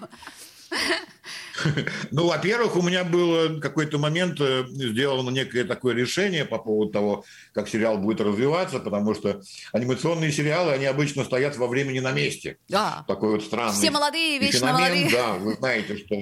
Ну, 2.11 2.27
во-первых, 2.27 2.75
у 2.75 2.81
меня 2.81 3.03
было 3.03 3.59
какой-то 3.59 3.97
момент 3.97 4.39
э, 4.41 4.65
сделано 4.69 5.29
некое 5.29 5.63
такое 5.63 5.95
решение 5.95 6.43
по 6.43 6.57
поводу 6.57 6.91
того, 6.91 7.25
как 7.53 7.69
сериал 7.69 7.97
будет 7.97 8.19
развиваться, 8.19 8.79
потому 8.79 9.15
что 9.15 9.41
анимационные 9.71 10.31
сериалы, 10.33 10.73
они 10.73 10.85
обычно 10.85 11.23
стоят 11.23 11.55
во 11.57 11.67
времени 11.67 11.99
на 11.99 12.11
месте. 12.11 12.57
Да. 12.67 13.05
Такой 13.07 13.31
вот 13.31 13.43
странный 13.43 13.73
Все 13.73 13.89
молодые, 13.89 14.37
вечно 14.39 14.59
феномен. 14.67 14.81
молодые. 14.81 15.09
Да, 15.11 15.33
вы 15.33 15.53
знаете, 15.55 15.97
что 15.97 16.15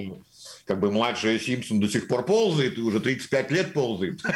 как 0.66 0.80
бы 0.80 0.92
младшая 0.92 1.40
Симпсон 1.40 1.80
до 1.80 1.90
сих 1.90 2.08
пор 2.08 2.26
ползает, 2.26 2.78
и 2.78 2.82
уже 2.82 3.00
35 3.00 3.52
лет 3.52 3.74
ползает. 3.74 4.22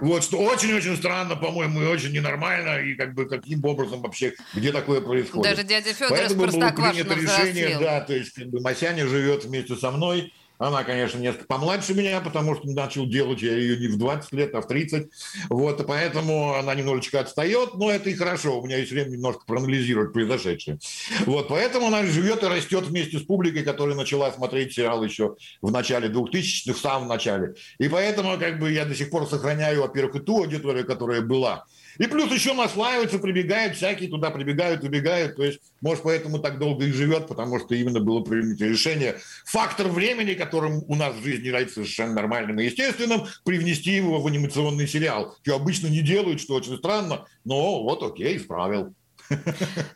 Вот, 0.00 0.22
что 0.22 0.38
очень-очень 0.38 0.96
странно, 0.96 1.36
по-моему, 1.36 1.82
и 1.82 1.86
очень 1.86 2.12
ненормально, 2.12 2.80
и 2.80 2.94
как 2.94 3.14
бы 3.14 3.26
каким 3.26 3.64
образом 3.64 4.02
вообще, 4.02 4.34
где 4.54 4.70
такое 4.72 5.00
происходит. 5.00 5.44
Даже 5.44 5.66
дядя 5.66 5.92
Федор 5.92 6.10
Поэтому 6.10 6.46
было 6.46 6.70
принято 6.70 7.14
решение, 7.14 7.78
да, 7.78 8.00
то 8.00 8.14
есть 8.14 8.32
как 8.32 8.48
бы 8.48 8.60
Масяня 8.60 9.06
живет 9.06 9.44
вместе 9.44 9.76
со 9.76 9.90
мной, 9.90 10.32
она, 10.58 10.84
конечно, 10.84 11.18
несколько 11.18 11.46
помладше 11.46 11.94
меня, 11.94 12.20
потому 12.20 12.54
что 12.54 12.70
начал 12.70 13.06
делать 13.06 13.42
я 13.42 13.56
ее 13.56 13.76
не 13.76 13.88
в 13.88 13.98
20 13.98 14.32
лет, 14.32 14.54
а 14.54 14.60
в 14.60 14.68
30. 14.68 15.08
Вот, 15.50 15.80
и 15.80 15.84
поэтому 15.84 16.54
она 16.54 16.74
немножечко 16.74 17.20
отстает, 17.20 17.74
но 17.74 17.90
это 17.90 18.10
и 18.10 18.14
хорошо. 18.14 18.60
У 18.60 18.66
меня 18.66 18.78
есть 18.78 18.90
время 18.92 19.10
немножко 19.10 19.44
проанализировать 19.46 20.12
произошедшее. 20.12 20.78
Вот, 21.26 21.48
поэтому 21.48 21.88
она 21.88 22.04
живет 22.04 22.42
и 22.42 22.46
растет 22.46 22.84
вместе 22.84 23.18
с 23.18 23.22
публикой, 23.22 23.62
которая 23.62 23.96
начала 23.96 24.30
смотреть 24.32 24.74
сериал 24.74 25.02
еще 25.02 25.36
в 25.60 25.70
начале 25.72 26.08
2000-х, 26.08 26.72
в 26.72 26.80
самом 26.80 27.08
начале. 27.08 27.54
И 27.78 27.88
поэтому 27.88 28.38
как 28.38 28.58
бы 28.58 28.70
я 28.70 28.84
до 28.84 28.94
сих 28.94 29.10
пор 29.10 29.26
сохраняю, 29.28 29.82
во-первых, 29.82 30.16
и 30.16 30.20
ту 30.20 30.38
аудиторию, 30.38 30.86
которая 30.86 31.20
была. 31.20 31.64
И 31.98 32.06
плюс 32.06 32.32
еще 32.32 32.54
наслаиваются, 32.54 33.18
прибегают, 33.18 33.76
всякие 33.76 34.08
туда 34.08 34.30
прибегают, 34.30 34.82
убегают. 34.82 35.36
То 35.36 35.44
есть, 35.44 35.60
может, 35.80 36.02
поэтому 36.02 36.38
так 36.38 36.58
долго 36.58 36.84
и 36.86 36.92
живет, 36.92 37.28
потому 37.28 37.58
что 37.60 37.74
именно 37.74 38.00
было 38.00 38.22
принято 38.22 38.64
решение 38.64 39.16
фактор 39.44 39.88
времени, 39.88 40.34
которым 40.34 40.82
у 40.88 40.94
нас 40.94 41.14
в 41.14 41.22
жизни 41.22 41.46
является 41.46 41.74
совершенно 41.74 42.14
нормальным 42.14 42.58
и 42.60 42.64
естественным, 42.64 43.26
привнести 43.44 43.92
его 43.92 44.20
в 44.20 44.26
анимационный 44.26 44.88
сериал. 44.88 45.36
Что 45.42 45.56
обычно 45.56 45.86
не 45.88 46.00
делают, 46.00 46.40
что 46.40 46.54
очень 46.54 46.76
странно, 46.76 47.26
но 47.44 47.82
вот 47.82 48.02
окей, 48.02 48.36
исправил. 48.36 48.94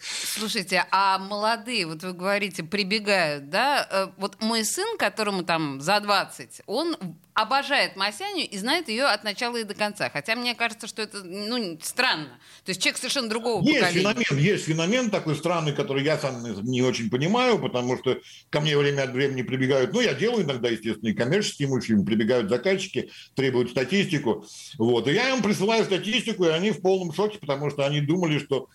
Слушайте, 0.00 0.85
а 0.90 1.18
молодые, 1.18 1.87
вот 1.87 2.02
вы 2.02 2.12
говорите, 2.12 2.62
прибегают, 2.62 3.50
да? 3.50 3.87
Э, 3.90 4.07
Вот 4.16 4.40
мой 4.40 4.64
сын, 4.64 4.97
которому 4.99 5.42
там 5.42 5.80
за 5.80 6.00
20, 6.00 6.62
он 6.66 6.97
обожает 7.35 7.95
Масяню 7.95 8.49
и 8.49 8.59
знает 8.59 8.88
ее 8.88 9.04
от 9.04 9.23
начала 9.23 9.57
и 9.59 9.62
до 9.62 9.75
конца. 9.75 10.11
Хотя 10.11 10.35
мне 10.35 10.57
кажется, 10.57 10.88
что 10.88 11.02
это 11.02 11.23
ну, 11.23 11.78
странно. 11.80 12.30
То 12.64 12.71
есть 12.71 12.83
человек 12.83 12.99
совершенно 12.99 13.28
другого 13.28 13.62
Есть 13.62 13.80
поколения. 13.80 14.25
феномен, 14.25 14.45
есть 14.45 14.64
феномен 14.64 15.11
такой 15.11 15.37
странный, 15.37 15.73
который 15.73 16.02
я 16.02 16.18
сам 16.18 16.42
не 16.64 16.83
очень 16.83 17.09
понимаю, 17.11 17.61
потому 17.61 17.97
что 17.97 18.18
ко 18.50 18.61
мне 18.61 18.76
время 18.76 19.02
от 19.02 19.11
времени 19.11 19.42
прибегают, 19.42 19.92
ну, 19.92 20.00
я 20.00 20.14
делаю 20.14 20.45
иногда, 20.45 20.68
естественно, 20.68 21.11
и 21.11 21.12
коммерческие 21.12 21.68
мультфильмы, 21.68 22.04
прибегают 22.04 22.49
заказчики, 22.49 23.11
требуют 23.37 23.71
статистику, 23.71 24.45
вот, 24.76 25.07
и 25.07 25.12
я 25.12 25.33
им 25.33 25.40
присылаю 25.40 25.85
статистику, 25.85 26.45
и 26.45 26.49
они 26.49 26.73
в 26.73 26.80
полном 26.80 27.12
шоке, 27.14 27.38
потому 27.38 27.71
что 27.71 27.87
они 27.87 28.00
думали, 28.00 28.38
что 28.40 28.68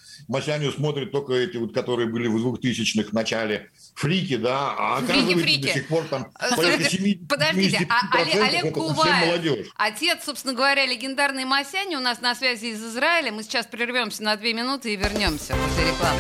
Масяню 0.54 0.72
смотрят 0.72 1.12
только 1.12 1.34
эти 1.34 1.58
вот, 1.58 1.74
которые 1.74 2.08
были 2.08 2.28
в 2.28 2.36
2000-х 2.36 3.10
в 3.10 3.14
начале, 3.14 3.72
фрики, 3.96 4.38
да, 4.38 4.76
а 4.78 4.98
Фрики, 4.98 5.12
оказывается, 5.12 5.44
фрики. 5.44 5.62
до 5.62 5.74
сих 5.74 5.88
пор 5.88 6.04
там 6.10 6.24
Э, 6.40 6.56
порядка 6.56 6.84
слушайте, 6.84 6.98
70 6.98 7.28
Подождите, 7.28 7.88
а 7.90 8.18
Олег, 8.18 8.36
75% 8.36 8.42
Олег 8.42 8.62
совсем 8.62 8.74
Куваев, 8.74 9.68
отец, 9.76 10.24
собственно 10.26 10.54
говоря, 10.54 10.86
легендарный 10.86 11.46
Масяня, 11.46 11.98
у 11.98 12.02
нас 12.02 12.22
на 12.22 12.36
связи 12.36 12.68
из 12.68 12.84
Израиля. 12.84 13.32
Мы 13.32 13.44
сейчас 13.44 13.66
прервемся 13.66 14.24
на 14.24 14.36
две 14.36 14.54
минуты 14.54 14.94
и 14.94 14.96
вернемся 14.96 15.56
после 15.56 15.90
рекламы. 15.90 16.20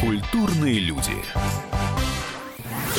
Культурные 0.00 0.78
люди. 0.80 1.12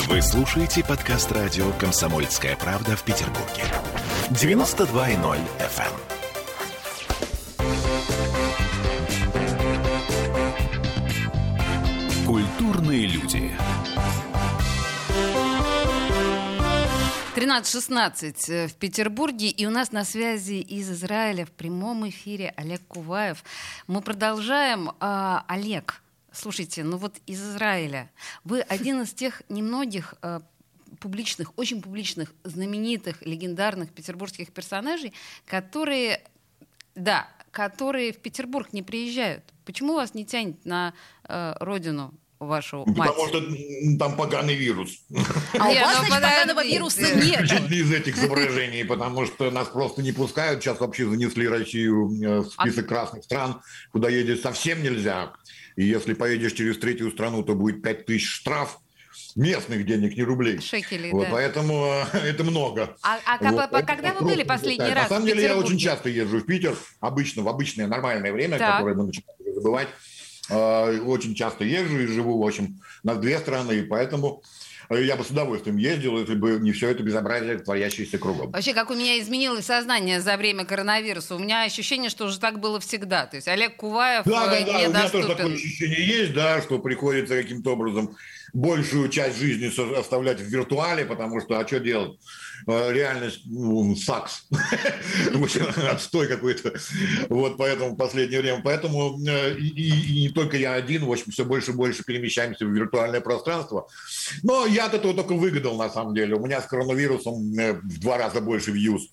Вы 0.07 0.21
слушаете 0.21 0.83
подкаст 0.83 1.31
радио 1.31 1.71
«Комсомольская 1.73 2.55
правда» 2.55 2.95
в 2.95 3.03
Петербурге. 3.03 3.63
92.0 4.29 5.39
FM. 5.59 6.18
Культурные 12.89 13.05
люди. 13.05 13.51
13.16 17.35 18.51
э, 18.51 18.67
в 18.67 18.73
Петербурге, 18.73 19.49
и 19.49 19.67
у 19.67 19.69
нас 19.69 19.91
на 19.91 20.03
связи 20.03 20.59
из 20.59 20.89
Израиля 20.89 21.45
в 21.45 21.51
прямом 21.51 22.09
эфире 22.09 22.51
Олег 22.57 22.81
Куваев. 22.87 23.43
Мы 23.85 24.01
продолжаем. 24.01 24.91
А, 24.99 25.45
Олег, 25.47 26.01
слушайте, 26.31 26.83
ну 26.83 26.97
вот 26.97 27.17
из 27.27 27.39
Израиля. 27.41 28.09
Вы 28.43 28.61
один 28.61 29.03
из 29.03 29.13
тех 29.13 29.43
немногих 29.49 30.15
а, 30.23 30.41
публичных, 30.99 31.55
очень 31.59 31.83
публичных, 31.83 32.33
знаменитых, 32.43 33.21
легендарных 33.21 33.91
петербургских 33.91 34.51
персонажей, 34.51 35.13
которые, 35.45 36.23
да, 36.95 37.29
которые 37.51 38.13
в 38.13 38.17
Петербург 38.17 38.73
не 38.73 38.81
приезжают. 38.81 39.43
Почему 39.63 39.93
вас 39.93 40.15
не 40.15 40.25
тянет 40.25 40.65
на 40.65 40.95
э, 41.25 41.53
родину 41.59 42.15
вашу 42.39 42.85
мать? 42.85 42.95
Потому 43.09 43.27
что 43.27 43.41
там 43.99 44.15
поганый 44.15 44.55
вирус. 44.55 44.91
А 45.59 45.69
у 45.69 45.73
вас, 45.73 45.97
ну 45.99 46.05
значит, 46.07 46.09
поганого 46.09 46.65
вируса 46.65 47.01
нет. 47.15 47.51
Из 47.71 47.91
этих 47.91 48.15
соображений, 48.15 48.83
потому 48.85 49.25
что 49.25 49.51
нас 49.51 49.67
просто 49.67 50.01
не 50.01 50.11
пускают. 50.11 50.63
Сейчас 50.63 50.79
вообще 50.79 51.05
занесли 51.09 51.47
Россию 51.47 52.09
э, 52.23 52.41
в 52.41 52.47
А 52.57 52.63
список 52.63 52.87
красных 52.87 53.23
стран, 53.23 53.61
куда 53.91 54.09
ездить 54.09 54.41
совсем 54.41 54.81
нельзя. 54.81 55.33
И 55.75 55.83
если 55.85 56.13
поедешь 56.13 56.53
через 56.53 56.77
третью 56.77 57.11
страну, 57.11 57.43
то 57.43 57.55
будет 57.55 57.81
5 57.81 58.05
тысяч 58.05 58.27
штраф 58.29 58.79
местных 59.35 59.85
денег, 59.85 60.15
не 60.17 60.23
рублей. 60.23 60.59
Шекелей, 60.59 61.11
Вот, 61.11 61.25
да. 61.25 61.29
поэтому 61.31 62.03
э, 62.13 62.17
это 62.29 62.43
много. 62.43 62.95
А, 63.03 63.19
а 63.25 63.51
Вот, 63.51 63.69
по- 63.69 63.77
это 63.77 63.85
когда 63.85 64.13
вы 64.13 64.25
были 64.25 64.43
последний 64.43 64.77
пускают. 64.77 64.95
раз 64.95 65.09
На 65.09 65.15
самом 65.15 65.27
деле 65.27 65.43
я 65.43 65.55
очень 65.57 65.77
часто 65.77 66.09
езжу 66.09 66.39
в 66.39 66.45
Питер, 66.45 66.75
обычно, 66.99 67.43
в 67.43 67.47
обычное 67.49 67.87
нормальное 67.87 68.31
время, 68.33 68.57
Так. 68.57 68.77
которое 68.77 68.95
мы 68.95 69.05
начинаем 69.05 69.53
забывать. 69.55 69.87
Э, 70.49 70.99
Очень 70.99 71.35
часто 71.35 71.63
езжу 71.63 71.99
и 71.99 72.07
живу, 72.07 72.41
в 72.41 72.45
общем, 72.45 72.81
на 73.03 73.15
две 73.15 73.39
страны, 73.39 73.73
и 73.73 73.81
поэтому 73.83 74.41
я 74.97 75.15
бы 75.15 75.23
с 75.23 75.29
удовольствием 75.29 75.77
ездил, 75.77 76.17
если 76.17 76.35
бы 76.35 76.57
не 76.59 76.71
все 76.71 76.89
это 76.89 77.03
безобразие, 77.03 77.59
творящееся 77.59 78.17
кругом. 78.17 78.51
Вообще, 78.51 78.73
как 78.73 78.89
у 78.89 78.95
меня 78.95 79.19
изменилось 79.19 79.65
сознание 79.65 80.19
за 80.21 80.35
время 80.37 80.65
коронавируса. 80.65 81.35
У 81.35 81.39
меня 81.39 81.63
ощущение, 81.63 82.09
что 82.09 82.25
уже 82.25 82.39
так 82.39 82.59
было 82.59 82.79
всегда. 82.79 83.25
То 83.25 83.35
есть 83.37 83.47
Олег 83.47 83.75
Куваев 83.75 84.23
Да, 84.25 84.47
да, 84.47 84.65
да, 84.65 84.77
у 84.79 84.89
меня 84.89 85.09
тоже 85.09 85.27
такое 85.27 85.53
ощущение 85.53 86.05
есть, 86.07 86.33
да, 86.33 86.61
что 86.61 86.79
приходится 86.79 87.35
каким-то 87.35 87.73
образом 87.73 88.15
большую 88.51 89.09
часть 89.09 89.37
жизни 89.37 89.67
оставлять 89.99 90.39
в 90.39 90.43
виртуале, 90.45 91.05
потому 91.05 91.39
что, 91.39 91.59
а 91.59 91.67
что 91.67 91.79
делать? 91.79 92.17
Э, 92.67 92.91
Реальность, 92.91 93.41
ну, 93.45 93.95
сакс. 93.95 94.47
Отстой 95.91 96.27
какой-то. 96.27 96.73
Вот 97.29 97.57
поэтому 97.57 97.91
в 97.91 97.95
последнее 97.97 98.41
время. 98.41 98.61
Поэтому 98.63 99.19
э, 99.27 99.55
и, 99.57 99.67
и- 99.67 100.13
и 100.17 100.21
не 100.23 100.29
только 100.29 100.57
я 100.57 100.73
один, 100.73 101.05
в 101.05 101.11
общем, 101.11 101.31
все 101.31 101.45
больше 101.45 101.71
и 101.71 101.73
больше 101.75 102.03
перемещаемся 102.03 102.65
в 102.65 102.69
виртуальное 102.71 103.21
пространство. 103.21 103.87
Но 104.43 104.65
я 104.65 104.78
от 104.85 104.93
этого 104.93 105.13
только 105.13 105.33
выгадал, 105.33 105.77
на 105.77 105.89
самом 105.89 106.13
деле. 106.13 106.35
У 106.35 106.45
меня 106.45 106.61
с 106.61 106.65
коронавирусом 106.65 107.53
э, 107.57 107.73
в 107.73 107.99
два 107.99 108.17
раза 108.17 108.41
больше 108.41 108.71
вьюз. 108.71 109.09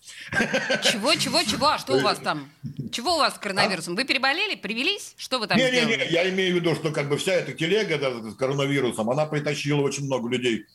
Чего, 0.82 1.14
чего, 1.14 1.42
чего? 1.42 1.68
А 1.68 1.78
что 1.78 1.94
у 1.94 2.00
вас 2.00 2.18
там? 2.18 2.50
Чего 2.92 3.16
у 3.16 3.18
вас 3.18 3.34
с 3.34 3.38
коронавирусом? 3.38 3.96
Вы 3.96 4.04
переболели, 4.04 4.54
привелись? 4.54 5.14
Что 5.16 5.38
вы 5.38 5.46
там 5.46 5.58
сделали? 5.58 5.84
Не-не-не, 5.86 6.10
я 6.10 6.28
имею 6.30 6.54
в 6.54 6.56
виду, 6.60 6.74
что 6.74 6.90
как 6.90 7.08
бы 7.08 7.16
вся 7.16 7.32
эта 7.32 7.52
телега 7.52 7.98
да, 7.98 8.30
с 8.30 8.34
коронавирусом, 8.34 9.10
она 9.10 9.26
притащила 9.26 9.80
очень 9.80 10.04
много 10.04 10.28
людей 10.28 10.66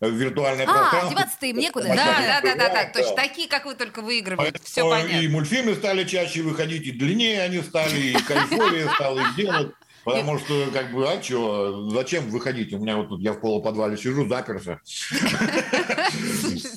в 0.00 0.08
виртуальное 0.10 0.64
А, 0.66 0.72
пространство. 0.72 1.10
деваться-то 1.10 1.46
им 1.46 1.58
некуда. 1.58 1.88
Да, 1.88 1.94
да, 1.96 2.40
да, 2.42 2.54
да, 2.56 2.68
да. 2.68 2.90
Точно 2.92 3.14
такие, 3.14 3.46
как 3.48 3.66
вы 3.66 3.74
только 3.74 4.00
выигрываете. 4.00 4.52
Поэтому 4.52 4.64
Все 4.64 4.88
понятно. 4.88 5.24
И 5.24 5.28
мультфильмы 5.28 5.74
стали 5.74 6.04
чаще 6.04 6.42
выходить, 6.42 6.86
и 6.86 6.92
длиннее 6.92 7.42
они 7.42 7.60
стали, 7.60 7.98
и 7.98 8.12
кайфовее 8.14 8.88
стало 8.94 9.20
их 9.20 9.36
делать. 9.36 9.70
Потому 10.04 10.38
что, 10.38 10.68
как 10.72 10.92
бы, 10.92 11.08
а 11.08 11.22
что, 11.22 11.88
зачем 11.90 12.28
выходить? 12.28 12.72
У 12.72 12.78
меня 12.78 12.96
вот 12.96 13.08
тут, 13.08 13.20
я 13.20 13.32
в 13.32 13.40
полуподвале 13.40 13.96
сижу, 13.96 14.28
заперся. 14.28 14.80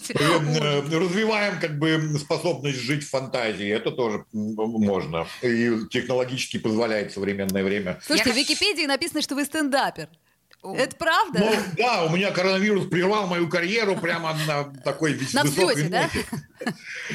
Э, 0.10 0.82
Развиваем, 0.92 1.60
как 1.60 1.80
бы, 1.80 2.18
способность 2.20 2.80
жить 2.80 3.04
в 3.04 3.10
фантазии. 3.10 3.68
Это 3.68 3.92
тоже 3.92 4.26
можно. 4.32 5.28
И 5.42 5.72
технологически 5.90 6.58
позволяет 6.58 7.12
современное 7.14 7.64
время. 7.64 8.00
Слушайте, 8.06 8.34
в 8.34 8.36
Википедии 8.36 8.86
написано, 8.86 9.22
что 9.22 9.36
вы 9.36 9.46
стендапер. 9.46 10.08
Это 10.74 10.96
правда? 10.96 11.40
Ну, 11.40 11.56
да, 11.78 12.06
у 12.06 12.10
меня 12.10 12.32
коронавирус 12.32 12.88
прервал 12.88 13.28
мою 13.28 13.48
карьеру 13.48 13.96
прямо 13.98 14.36
на 14.48 14.64
такой 14.84 15.20
На 15.34 15.44
высокой 15.44 15.76
взлете, 15.76 15.90
да? 15.90 16.02
ноте. 16.04 16.26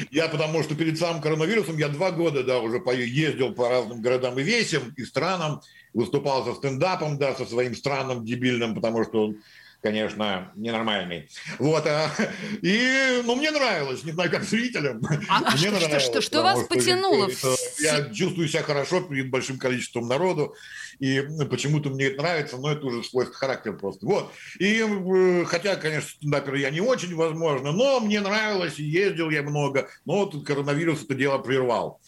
Я 0.09 0.29
потому 0.29 0.63
что 0.63 0.75
перед 0.75 0.97
самым 0.97 1.21
коронавирусом 1.21 1.77
я 1.77 1.89
два 1.89 2.11
года, 2.11 2.43
да, 2.43 2.59
уже 2.59 2.81
ездил 3.03 3.53
по 3.53 3.67
разным 3.67 4.01
городам 4.01 4.39
и 4.39 4.43
весям, 4.43 4.93
и 4.95 5.03
странам, 5.03 5.61
выступал 5.93 6.45
со 6.45 6.53
стендапом, 6.53 7.17
да, 7.17 7.35
со 7.35 7.45
своим 7.45 7.75
странным, 7.75 8.25
дебильным, 8.25 8.75
потому 8.75 9.03
что 9.03 9.33
конечно, 9.81 10.51
ненормальный. 10.55 11.29
Вот, 11.59 11.85
а, 11.87 12.09
и, 12.61 13.21
ну, 13.25 13.35
мне 13.35 13.51
нравилось, 13.51 14.03
не 14.03 14.11
знаю, 14.11 14.29
как 14.29 14.43
зрителям. 14.43 15.01
А, 15.27 15.39
мне 15.51 15.57
что, 15.57 15.71
нравилось, 15.71 16.03
что, 16.03 16.11
что, 16.11 16.21
что 16.21 16.43
вас 16.43 16.67
потянуло? 16.67 17.29
Это, 17.29 17.55
я 17.79 18.09
чувствую 18.13 18.47
себя 18.47 18.63
хорошо 18.63 19.01
перед 19.01 19.29
большим 19.29 19.57
количеством 19.57 20.07
народу, 20.07 20.55
и 20.99 21.23
почему-то 21.49 21.89
мне 21.89 22.05
это 22.05 22.21
нравится, 22.21 22.57
но 22.57 22.71
это 22.71 22.85
уже 22.85 23.03
свойство 23.03 23.35
характера 23.35 23.73
просто. 23.73 24.05
Вот, 24.05 24.31
и 24.59 24.85
э, 24.85 25.45
хотя, 25.45 25.75
конечно, 25.75 26.09
стендапер 26.09 26.55
я 26.55 26.69
не 26.69 26.81
очень, 26.81 27.15
возможно, 27.15 27.71
но 27.71 27.99
мне 27.99 28.21
нравилось, 28.21 28.75
ездил 28.77 29.29
я 29.29 29.41
много, 29.41 29.89
но 30.05 30.25
вот 30.25 30.45
коронавирус 30.45 31.03
это 31.03 31.15
дело 31.15 31.39
прервал. 31.39 31.99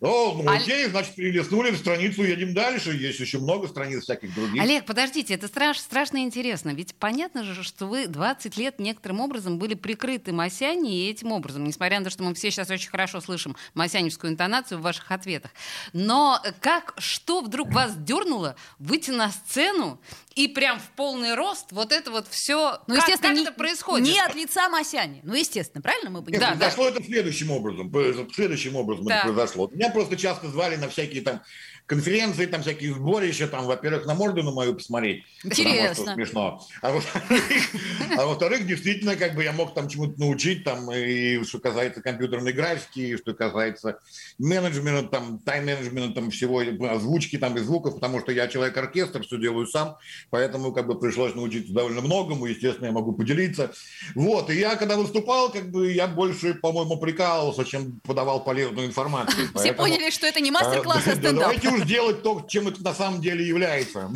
О, 0.00 0.40
ну 0.42 0.50
окей, 0.50 0.86
значит, 0.86 1.14
перелистнули 1.14 1.74
страницу, 1.74 2.22
едем 2.22 2.54
дальше. 2.54 2.92
Есть 2.92 3.20
еще 3.20 3.38
много 3.38 3.68
страниц 3.68 4.02
всяких 4.02 4.34
других. 4.34 4.62
Олег, 4.62 4.84
подождите, 4.84 5.34
это 5.34 5.48
страш, 5.48 5.78
страшно 5.78 6.18
интересно. 6.18 6.70
Ведь 6.70 6.94
понятно 6.94 7.44
же, 7.44 7.62
что 7.62 7.86
вы 7.86 8.06
20 8.06 8.56
лет 8.56 8.78
некоторым 8.78 9.20
образом 9.20 9.58
были 9.58 9.74
прикрыты 9.74 10.32
Масяни 10.32 11.06
и 11.06 11.10
этим 11.10 11.32
образом, 11.32 11.64
несмотря 11.64 11.98
на 11.98 12.04
то, 12.04 12.10
что 12.10 12.22
мы 12.22 12.34
все 12.34 12.50
сейчас 12.50 12.70
очень 12.70 12.90
хорошо 12.90 13.20
слышим 13.20 13.56
масяневскую 13.74 14.32
интонацию 14.32 14.78
в 14.78 14.82
ваших 14.82 15.10
ответах. 15.10 15.50
Но 15.92 16.40
как, 16.60 16.94
что 16.98 17.40
вдруг 17.40 17.72
вас 17.72 17.96
дернуло 17.96 18.56
выйти 18.78 19.10
на 19.10 19.30
сцену 19.30 20.00
и 20.36 20.48
прям 20.48 20.78
в 20.78 20.90
полный 20.90 21.34
рост 21.34 21.72
вот 21.72 21.92
это 21.92 22.10
вот 22.10 22.28
все. 22.28 22.78
Ну, 22.86 22.94
как, 22.94 23.08
естественно, 23.08 23.30
как 23.30 23.38
не, 23.38 23.42
это 23.42 23.52
происходит? 23.52 24.06
Не 24.06 24.20
от 24.20 24.34
лица 24.34 24.68
Масяни. 24.68 25.20
Ну, 25.24 25.34
естественно, 25.34 25.80
правильно 25.80 26.10
мы 26.10 26.22
понимаем? 26.22 26.52
Да, 26.52 26.58
произошло 26.58 26.84
да. 26.84 26.90
это 26.90 27.04
следующим 27.04 27.50
образом. 27.50 27.92
Следующим 28.34 28.76
образом 28.76 29.06
да. 29.06 29.16
это 29.16 29.26
произошло. 29.28 29.70
Меня 29.72 29.90
просто 29.90 30.16
часто 30.16 30.48
звали 30.48 30.76
на 30.76 30.88
всякие 30.90 31.22
там 31.22 31.40
конференции, 31.86 32.46
там 32.46 32.62
всякие 32.62 32.92
сборища, 32.92 33.46
там, 33.46 33.64
во-первых, 33.66 34.06
на 34.06 34.14
морду 34.14 34.42
на 34.42 34.50
мою 34.50 34.74
посмотреть. 34.74 35.24
Интересно. 35.44 36.14
смешно. 36.14 36.66
А 36.82 36.90
во-вторых, 36.90 37.42
а 38.18 38.26
во-вторых, 38.26 38.66
действительно, 38.66 39.14
как 39.14 39.34
бы 39.34 39.44
я 39.44 39.52
мог 39.52 39.72
там 39.72 39.88
чему-то 39.88 40.18
научить, 40.18 40.64
там, 40.64 40.90
и 40.92 41.42
что 41.44 41.60
касается 41.60 42.02
компьютерной 42.02 42.52
графики, 42.52 42.98
и 42.98 43.16
что 43.16 43.34
касается 43.34 44.00
менеджмента, 44.38 45.08
там, 45.08 45.38
тайм-менеджмента, 45.38 46.20
там, 46.20 46.30
всего, 46.30 46.60
озвучки, 46.90 47.38
там, 47.38 47.56
и 47.56 47.60
звуков, 47.60 47.94
потому 47.94 48.20
что 48.20 48.32
я 48.32 48.48
человек-оркестр, 48.48 49.22
все 49.22 49.38
делаю 49.38 49.68
сам, 49.68 49.96
поэтому, 50.30 50.72
как 50.72 50.86
бы, 50.86 50.98
пришлось 50.98 51.34
научиться 51.34 51.72
довольно 51.72 52.00
многому, 52.00 52.46
естественно, 52.46 52.86
я 52.86 52.92
могу 52.92 53.12
поделиться. 53.12 53.72
Вот, 54.14 54.50
и 54.50 54.58
я, 54.58 54.76
когда 54.76 54.96
выступал, 54.96 55.50
как 55.50 55.70
бы, 55.70 55.92
я 55.92 56.06
больше, 56.06 56.54
по-моему, 56.54 56.98
прикалывался, 56.98 57.64
чем 57.64 58.00
подавал 58.00 58.44
полезную 58.44 58.86
информацию. 58.86 59.48
Все 59.54 59.72
поняли, 59.72 60.10
что 60.10 60.26
это 60.26 60.40
не 60.40 60.50
мастер-класс, 60.50 61.06
а 61.06 61.16
стендап 61.16 61.56
уж 61.64 61.82
делать 61.82 62.22
то, 62.22 62.44
чем 62.48 62.68
это 62.68 62.82
на 62.82 62.94
самом 62.94 63.20
деле 63.20 63.46
является. 63.46 64.10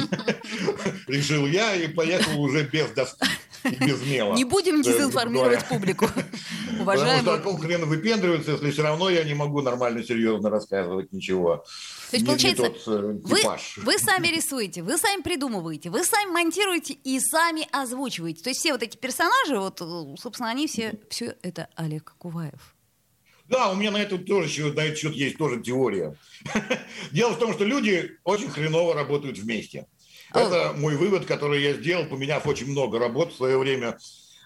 Решил 1.07 1.47
я 1.47 1.75
и 1.75 1.89
поехал 1.89 2.41
уже 2.41 2.65
без 2.65 2.91
доски 2.91 3.27
без 3.65 4.03
мела. 4.07 4.35
Не 4.35 4.45
будем 4.45 4.83
дезинформировать 4.83 5.67
публику. 5.67 6.07
Уважаемый... 6.81 7.19
Потому 7.19 7.37
что 7.37 7.37
какого 7.37 7.59
хрена 7.59 7.87
выпендриваются, 7.87 8.53
если 8.53 8.71
все 8.71 8.83
равно 8.83 9.11
я 9.11 9.25
не 9.25 9.35
могу 9.35 9.61
нормально, 9.61 10.03
серьезно 10.03 10.51
рассказывать 10.51 11.13
ничего. 11.13 11.65
То 12.11 12.17
есть, 12.17 12.27
получается, 12.27 12.71
тот, 12.71 12.83
э, 12.89 13.19
вы, 13.23 13.41
вы 13.77 13.99
сами 13.99 14.29
рисуете, 14.29 14.83
вы 14.83 14.99
сами 14.99 15.23
придумываете, 15.23 15.91
вы 15.91 16.03
сами 16.05 16.31
монтируете 16.31 16.95
и 16.95 17.21
сами 17.21 17.69
озвучиваете. 17.71 18.43
То 18.43 18.51
есть 18.51 18.61
все 18.61 18.73
вот 18.73 18.83
эти 18.83 18.97
персонажи, 18.97 19.59
вот, 19.59 19.81
э, 19.81 20.17
собственно, 20.21 20.51
они 20.51 20.67
все, 20.67 20.99
все 21.09 21.37
это 21.43 21.69
Олег 21.77 22.15
Куваев. 22.19 22.75
Да, 23.47 23.71
у 23.71 23.77
меня 23.77 23.91
на 23.91 23.99
это 23.99 24.19
тоже 24.19 24.73
на 24.73 24.81
этот 24.81 24.99
счет 24.99 25.13
есть 25.15 25.37
тоже 25.37 25.61
теория. 25.61 26.17
Дело 27.13 27.33
в 27.33 27.39
том, 27.39 27.53
что 27.53 27.65
люди 27.65 28.19
очень 28.25 28.49
хреново 28.49 28.95
работают 28.95 29.39
вместе. 29.39 29.87
Это 30.33 30.75
мой 30.77 30.97
вывод, 30.97 31.27
который 31.27 31.63
я 31.63 31.75
сделал, 31.75 32.07
поменяв 32.07 32.47
очень 32.47 32.71
много 32.71 32.99
работ 32.99 33.33
в 33.33 33.37
свое 33.37 33.59
время. 33.59 33.99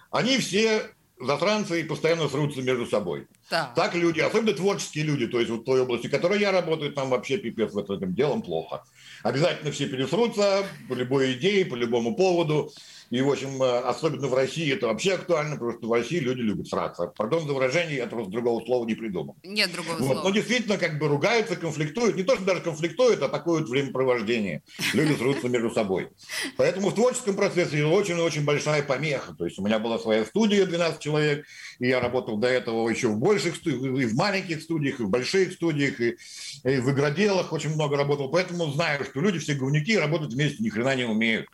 Они 0.09 0.37
все 0.37 0.94
засранцы 1.19 1.81
и 1.81 1.83
постоянно 1.83 2.27
срутся 2.27 2.61
между 2.61 2.85
собой. 2.85 3.27
Да. 3.49 3.71
Так 3.75 3.95
люди, 3.95 4.19
особенно 4.19 4.53
творческие 4.53 5.05
люди, 5.05 5.27
то 5.27 5.39
есть 5.39 5.49
вот 5.49 5.61
в 5.61 5.63
той 5.63 5.81
области, 5.81 6.07
в 6.07 6.11
которой 6.11 6.39
я 6.39 6.51
работаю, 6.51 6.91
там 6.91 7.09
вообще 7.09 7.37
пипец 7.37 7.73
в 7.73 7.79
этом 7.79 8.13
делом 8.13 8.41
плохо. 8.41 8.83
Обязательно 9.23 9.71
все 9.71 9.87
пересрутся 9.87 10.65
по 10.89 10.93
любой 10.93 11.33
идее, 11.33 11.65
по 11.65 11.75
любому 11.75 12.15
поводу. 12.15 12.71
И, 13.09 13.21
в 13.21 13.29
общем, 13.29 13.61
э, 13.61 13.79
особенно 13.79 14.27
в 14.27 14.33
России 14.33 14.73
это 14.73 14.87
вообще 14.87 15.13
актуально, 15.13 15.55
потому 15.55 15.73
что 15.77 15.87
в 15.87 15.93
России 15.93 16.19
люди 16.19 16.41
любят 16.41 16.67
сраться. 16.67 17.07
Пардон 17.07 17.47
за 17.47 17.53
выражение, 17.53 17.97
я 17.97 18.07
просто 18.07 18.31
другого 18.31 18.63
слова 18.65 18.85
не 18.85 18.95
придумал. 18.95 19.35
Нет 19.43 19.71
другого 19.71 19.97
вот. 19.97 20.05
слова. 20.05 20.23
Но 20.23 20.29
действительно, 20.31 20.77
как 20.77 20.97
бы 20.97 21.07
ругаются, 21.07 21.55
конфликтуют. 21.55 22.15
Не 22.15 22.23
то, 22.23 22.35
что 22.35 22.45
даже 22.45 22.61
конфликтуют, 22.61 23.21
а 23.21 23.29
такое 23.29 23.63
времяпровождение. 23.63 24.63
Люди 24.93 25.13
срутся 25.13 25.47
между 25.49 25.69
собой. 25.69 26.09
Поэтому 26.57 26.89
в 26.89 26.95
творческом 26.95 27.35
процессе 27.35 27.85
очень-очень 27.85 28.43
большая 28.43 28.83
помеха. 28.83 29.33
То 29.33 29.45
есть 29.45 29.59
у 29.59 29.63
меня 29.63 29.79
была 29.79 29.99
своя 29.99 30.25
студия, 30.25 30.65
12 30.65 30.99
человек, 30.99 31.45
и 31.79 31.87
я 31.87 31.99
работал 31.99 32.37
до 32.37 32.47
этого 32.47 32.89
еще 32.89 33.09
в 33.09 33.17
больших 33.17 33.55
студиях, 33.55 33.99
и 33.99 34.05
в 34.05 34.15
маленьких 34.15 34.61
студиях, 34.61 34.99
и 34.99 35.03
в 35.03 35.09
больших 35.09 35.53
студиях, 35.53 35.99
и, 35.99 36.17
и 36.63 36.77
в 36.77 36.91
игроделах 36.91 37.53
очень 37.53 37.73
много 37.73 37.97
работал. 37.97 38.29
Поэтому 38.29 38.71
знаю, 38.71 39.03
что 39.03 39.19
люди 39.21 39.39
все 39.39 39.53
говнюки 39.53 39.97
работать 39.97 40.33
вместе 40.33 40.63
ни 40.63 40.69
хрена 40.69 40.95
не 40.95 41.05
умеют. 41.05 41.47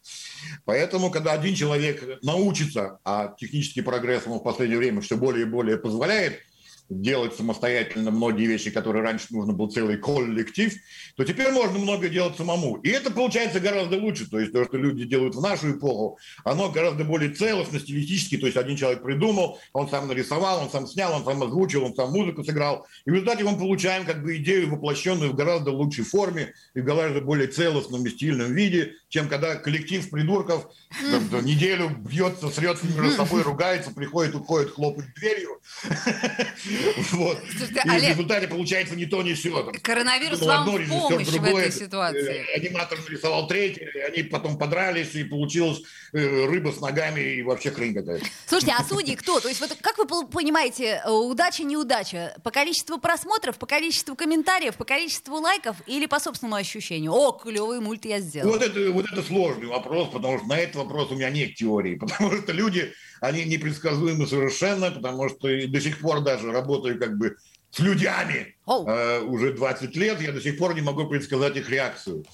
Поэтому, 0.65 1.11
когда 1.11 1.33
один 1.41 1.56
человек 1.56 2.23
научится, 2.23 2.99
а 3.04 3.36
технический 3.38 3.82
прогресс 3.82 4.25
ему 4.25 4.39
в 4.39 4.43
последнее 4.43 4.77
время 4.77 5.01
все 5.01 5.17
более 5.17 5.45
и 5.45 5.49
более 5.49 5.77
позволяет– 5.77 6.39
делать 6.91 7.36
самостоятельно 7.36 8.12
многие 8.12 8.45
вещи, 8.45 8.69
которые 8.69 9.04
раньше 9.04 9.27
нужно 9.30 9.54
был 9.54 9.71
целый 9.71 9.97
коллектив, 9.97 10.73
то 11.15 11.23
теперь 11.23 11.51
можно 11.51 11.80
много 11.80 12.10
делать 12.10 12.36
самому. 12.36 12.75
И 12.77 12.89
это 12.89 13.12
получается 13.12 13.60
гораздо 13.60 13.97
лучше. 13.97 14.30
То 14.30 14.39
есть 14.39 14.51
то, 14.51 14.65
что 14.65 14.77
люди 14.77 15.06
делают 15.06 15.36
в 15.36 15.41
нашу 15.41 15.71
эпоху, 15.71 16.19
оно 16.43 16.69
гораздо 16.69 17.04
более 17.06 17.32
целостно, 17.32 17.80
стилистически. 17.80 18.38
То 18.38 18.45
есть 18.45 18.58
один 18.58 18.75
человек 18.75 19.04
придумал, 19.04 19.60
он 19.73 19.89
сам 19.89 20.08
нарисовал, 20.08 20.63
он 20.63 20.69
сам 20.69 20.86
снял, 20.86 21.13
он 21.13 21.23
сам 21.23 21.41
озвучил, 21.41 21.86
он 21.86 21.95
сам 21.95 22.12
музыку 22.12 22.43
сыграл. 22.43 22.86
И 23.06 23.10
в 23.10 23.13
результате 23.13 23.43
мы 23.45 23.58
получаем 23.58 24.06
как 24.06 24.21
бы 24.21 24.36
идею, 24.38 24.69
воплощенную 24.69 25.32
в 25.32 25.36
гораздо 25.36 25.71
лучшей 25.71 26.04
форме 26.04 26.54
и 26.73 26.82
в 26.82 26.84
гораздо 26.84 27.21
более 27.21 27.47
целостном 27.47 28.06
и 28.06 28.10
стильном 28.10 28.54
виде, 28.54 28.95
чем 29.08 29.30
когда 29.30 29.56
коллектив 29.56 30.10
придурков 30.10 30.67
там, 31.32 31.45
неделю 31.45 31.89
бьется, 31.89 32.49
срется 32.49 32.86
между 32.86 33.12
собой, 33.12 33.41
ругается, 33.43 33.91
приходит, 33.91 34.36
уходит, 34.36 34.71
хлопает 34.71 35.13
дверью. 35.15 35.62
Вот. 37.11 37.37
Слушайте, 37.49 37.81
и 37.83 37.89
Олег, 37.89 38.03
в 38.03 38.09
результате 38.09 38.47
получается 38.47 38.95
не 38.95 39.05
то, 39.05 39.21
не 39.21 39.33
все. 39.33 39.71
Коронавирус 39.81 40.39
ну, 40.39 40.47
вам 40.47 40.65
в 40.65 40.87
помощь 40.87 41.27
другое, 41.27 41.53
в 41.53 41.57
этой 41.57 41.71
ситуации. 41.71 42.45
Э, 42.53 42.57
аниматор 42.57 42.99
нарисовал 43.07 43.47
третий, 43.47 43.85
они 44.07 44.23
потом 44.23 44.57
подрались, 44.57 45.13
и 45.15 45.23
получилась 45.23 45.81
э, 46.13 46.45
рыба 46.45 46.71
с 46.71 46.79
ногами, 46.79 47.21
и 47.21 47.41
вообще 47.41 47.71
хрень 47.71 47.93
какая-то. 47.93 48.25
Слушайте, 48.47 48.75
а 48.77 48.83
судьи 48.83 49.15
кто? 49.15 49.39
То 49.39 49.49
есть 49.49 49.59
вот 49.59 49.77
как 49.81 49.97
вы 49.97 50.27
понимаете, 50.27 51.01
э, 51.05 51.09
удача, 51.09 51.63
неудача? 51.63 52.35
По 52.43 52.51
количеству 52.51 52.97
просмотров, 52.97 53.57
по 53.57 53.65
количеству 53.65 54.15
комментариев, 54.15 54.75
по 54.75 54.85
количеству 54.85 55.35
лайков 55.35 55.77
или 55.87 56.05
по 56.05 56.19
собственному 56.19 56.55
ощущению? 56.55 57.13
О, 57.13 57.31
клевый 57.31 57.79
мульт 57.79 58.05
я 58.05 58.19
сделал. 58.19 58.51
Вот 58.51 58.61
это, 58.61 58.91
вот 58.91 59.05
это 59.11 59.21
сложный 59.21 59.67
вопрос, 59.67 60.09
потому 60.09 60.39
что 60.39 60.47
на 60.47 60.57
этот 60.57 60.75
вопрос 60.77 61.11
у 61.11 61.15
меня 61.15 61.29
нет 61.29 61.55
теории, 61.55 61.95
потому 61.99 62.31
что 62.37 62.51
люди 62.51 62.93
они 63.21 63.45
непредсказуемы 63.45 64.27
совершенно, 64.27 64.91
потому 64.91 65.29
что 65.29 65.47
до 65.67 65.79
сих 65.79 65.99
пор 65.99 66.21
даже 66.21 66.51
работаю 66.51 66.99
как 66.99 67.17
бы 67.17 67.38
с 67.69 67.79
людьми 67.79 68.55
oh. 68.67 68.86
э, 68.86 69.21
уже 69.21 69.53
20 69.53 69.95
лет, 69.95 70.19
я 70.21 70.34
до 70.34 70.41
сих 70.41 70.57
пор 70.57 70.75
не 70.75 70.81
могу 70.81 71.07
предсказать 71.07 71.55
их 71.55 71.69
реакцию. 71.69 72.25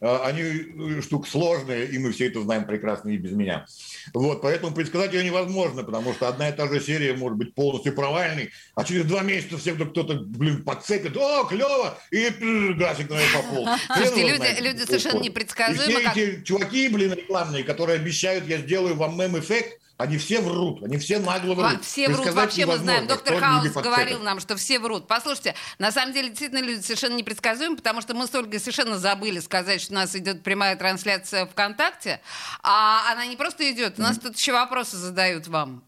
Э, 0.00 0.18
они 0.24 0.42
э, 0.42 1.02
штука 1.02 1.28
сложная, 1.28 1.84
и 1.84 1.98
мы 1.98 2.12
все 2.12 2.28
это 2.28 2.40
знаем 2.42 2.64
прекрасно 2.64 3.10
и 3.10 3.16
без 3.16 3.32
меня. 3.32 3.66
Вот, 4.14 4.40
поэтому 4.40 4.72
предсказать 4.72 5.12
ее 5.12 5.24
невозможно, 5.24 5.82
потому 5.82 6.14
что 6.14 6.28
одна 6.28 6.48
и 6.48 6.52
та 6.56 6.68
же 6.68 6.80
серия 6.80 7.14
может 7.14 7.38
быть 7.38 7.52
полностью 7.52 7.92
провальной, 7.92 8.52
а 8.76 8.84
через 8.84 9.04
два 9.04 9.22
месяца 9.22 9.58
все 9.58 9.74
кто-то, 9.74 10.14
блин, 10.14 10.62
подцепит, 10.62 11.16
о, 11.16 11.44
клево, 11.44 11.98
и 12.12 12.30
график 12.74 13.10
на 13.10 13.18
попол. 13.34 13.66
Слушайте, 13.96 14.28
люди, 14.28 14.62
люди 14.62 14.84
совершенно 14.84 15.20
непредсказуемы. 15.20 15.92
И 15.92 15.94
все 15.96 16.04
как... 16.04 16.16
эти 16.16 16.42
чуваки, 16.44 16.88
блин, 16.88 17.14
рекламные, 17.14 17.64
которые 17.64 17.96
обещают, 17.96 18.46
я 18.46 18.58
сделаю 18.58 18.94
вам 18.94 19.18
мем-эффект, 19.18 19.80
они 19.98 20.18
все 20.18 20.40
врут, 20.40 20.82
они 20.82 20.98
все 20.98 21.18
нагло 21.18 21.54
врут. 21.54 21.82
Все 21.84 22.08
врут, 22.08 22.28
вообще 22.32 22.66
мы 22.66 22.76
знаем. 22.76 23.06
Доктор 23.06 23.38
Хаус 23.40 23.72
говорил 23.72 24.20
нам, 24.20 24.40
что 24.40 24.56
все 24.56 24.78
врут. 24.78 25.06
Послушайте, 25.08 25.54
на 25.78 25.90
самом 25.90 26.12
деле 26.12 26.28
действительно 26.28 26.60
люди 26.60 26.82
совершенно 26.82 27.14
непредсказуемы, 27.14 27.76
потому 27.76 28.02
что 28.02 28.14
мы 28.14 28.26
с 28.26 28.34
Ольгой 28.34 28.60
совершенно 28.60 28.98
забыли 28.98 29.40
сказать, 29.40 29.80
что 29.80 29.92
у 29.92 29.96
нас 29.96 30.14
идет 30.14 30.42
прямая 30.42 30.76
трансляция 30.76 31.46
ВКонтакте, 31.46 32.20
а 32.62 33.10
она 33.10 33.26
не 33.26 33.36
просто 33.36 33.70
идет, 33.70 33.98
у 33.98 34.02
нас 34.02 34.18
тут 34.18 34.36
еще 34.36 34.52
вопросы 34.52 34.96
задают 34.96 35.48
вам. 35.48 35.82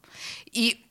И 0.52 0.84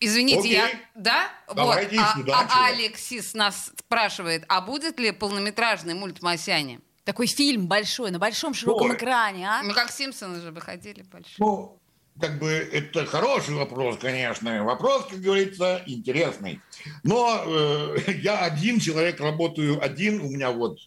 Извините, 0.00 0.38
Окей. 0.38 0.52
я... 0.52 0.70
Да? 0.94 1.28
Давайте 1.52 1.96
вот. 1.98 2.28
А, 2.28 2.46
а 2.48 2.66
Алексис 2.66 3.34
нас 3.34 3.72
спрашивает, 3.76 4.44
а 4.48 4.60
будет 4.60 5.00
ли 5.00 5.10
полнометражный 5.10 5.94
мульт 5.94 6.22
«Масяне»? 6.22 6.80
Такой 7.02 7.26
фильм 7.26 7.66
большой, 7.66 8.10
на 8.10 8.18
большом 8.18 8.54
широком 8.54 8.90
Ой. 8.90 8.96
экране, 8.96 9.48
а? 9.50 9.62
Ну, 9.62 9.74
как 9.74 9.90
«Симпсоны» 9.90 10.40
же 10.40 10.52
выходили 10.52 11.02
большие. 11.02 11.34
Ну, 11.38 11.77
как 12.20 12.38
бы 12.38 12.48
это 12.48 13.06
хороший 13.06 13.54
вопрос, 13.54 13.98
конечно. 14.00 14.64
Вопрос, 14.64 15.06
как 15.10 15.20
говорится, 15.20 15.82
интересный. 15.86 16.60
Но 17.02 17.44
э, 17.46 17.96
я 18.22 18.40
один 18.40 18.80
человек, 18.80 19.20
работаю 19.20 19.82
один. 19.82 20.20
У 20.20 20.30
меня 20.30 20.50
вот 20.50 20.78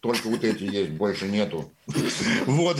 только 0.00 0.28
вот 0.28 0.44
эти 0.44 0.62
есть, 0.62 0.90
больше 0.90 1.26
нету. 1.26 1.72
Вот, 2.46 2.78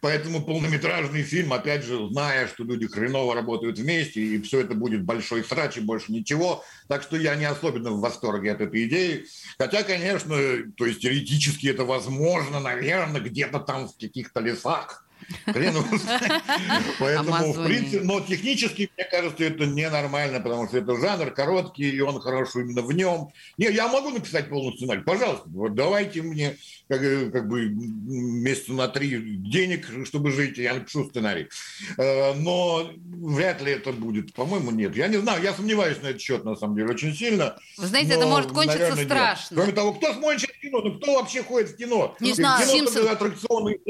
поэтому 0.00 0.42
полнометражный 0.42 1.22
фильм, 1.22 1.52
опять 1.52 1.84
же, 1.84 2.08
зная, 2.08 2.46
что 2.46 2.62
люди 2.64 2.86
хреново 2.86 3.34
работают 3.34 3.78
вместе, 3.78 4.20
и 4.20 4.40
все 4.42 4.60
это 4.60 4.74
будет 4.74 5.02
большой 5.04 5.44
срач 5.44 5.78
и 5.78 5.80
больше 5.80 6.12
ничего, 6.12 6.64
так 6.88 7.02
что 7.02 7.16
я 7.16 7.34
не 7.34 7.44
особенно 7.44 7.90
в 7.90 8.00
восторге 8.00 8.52
от 8.52 8.60
этой 8.60 8.86
идеи. 8.86 9.26
Хотя, 9.58 9.82
конечно, 9.82 10.36
то 10.76 10.86
есть 10.86 11.00
теоретически 11.00 11.66
это 11.66 11.84
возможно, 11.84 12.60
наверное, 12.60 13.20
где-то 13.20 13.58
там 13.58 13.88
в 13.88 13.96
каких-то 13.98 14.40
лесах, 14.40 15.04
Поэтому, 16.98 17.52
в 17.52 17.64
принципе, 17.64 18.00
но 18.02 18.20
технически, 18.20 18.90
мне 18.96 19.06
кажется, 19.06 19.44
это 19.44 19.66
ненормально, 19.66 20.40
потому 20.40 20.68
что 20.68 20.78
это 20.78 20.96
жанр 20.96 21.30
короткий, 21.30 21.90
и 21.90 22.00
он 22.00 22.20
хорошо 22.20 22.60
именно 22.60 22.82
в 22.82 22.92
нем. 22.92 23.30
Не, 23.58 23.70
я 23.70 23.88
могу 23.88 24.10
написать 24.10 24.48
полный 24.48 24.76
сценарий, 24.76 25.02
пожалуйста, 25.02 25.48
вот 25.48 25.74
давайте 25.74 26.22
мне 26.22 26.56
как, 26.88 27.00
как 27.32 27.48
бы 27.48 27.68
месяца 27.68 28.72
на 28.72 28.88
три 28.88 29.20
денег, 29.36 29.86
чтобы 30.04 30.32
жить, 30.32 30.58
я 30.58 30.74
напишу 30.74 31.08
сценарий. 31.08 31.48
Э, 31.96 32.34
но 32.34 32.90
вряд 33.04 33.62
ли 33.62 33.72
это 33.72 33.92
будет. 33.92 34.34
По-моему, 34.34 34.72
нет. 34.72 34.96
Я 34.96 35.06
не 35.06 35.18
знаю, 35.18 35.42
я 35.42 35.54
сомневаюсь 35.54 36.02
на 36.02 36.08
этот 36.08 36.20
счет, 36.20 36.44
на 36.44 36.56
самом 36.56 36.76
деле, 36.76 36.88
очень 36.88 37.14
сильно. 37.14 37.56
Вы 37.78 37.86
знаете, 37.86 38.14
но, 38.14 38.14
это 38.16 38.26
может 38.26 38.50
кончиться 38.50 38.78
наверное, 38.78 39.04
страшно. 39.04 39.54
Нет. 39.54 39.62
Кроме 39.62 39.72
того, 39.72 39.92
кто 39.94 40.14
смотрит 40.14 40.50
кино? 40.60 40.80
Ну, 40.80 40.98
кто 40.98 41.14
вообще 41.14 41.42
ходит 41.42 41.70
в 41.70 41.76
кино? 41.76 42.16
Не 42.20 42.32
знаю. 42.32 42.66
Кино 42.66 42.72
Симпсон... 42.72 43.08
аттракционный 43.08 43.80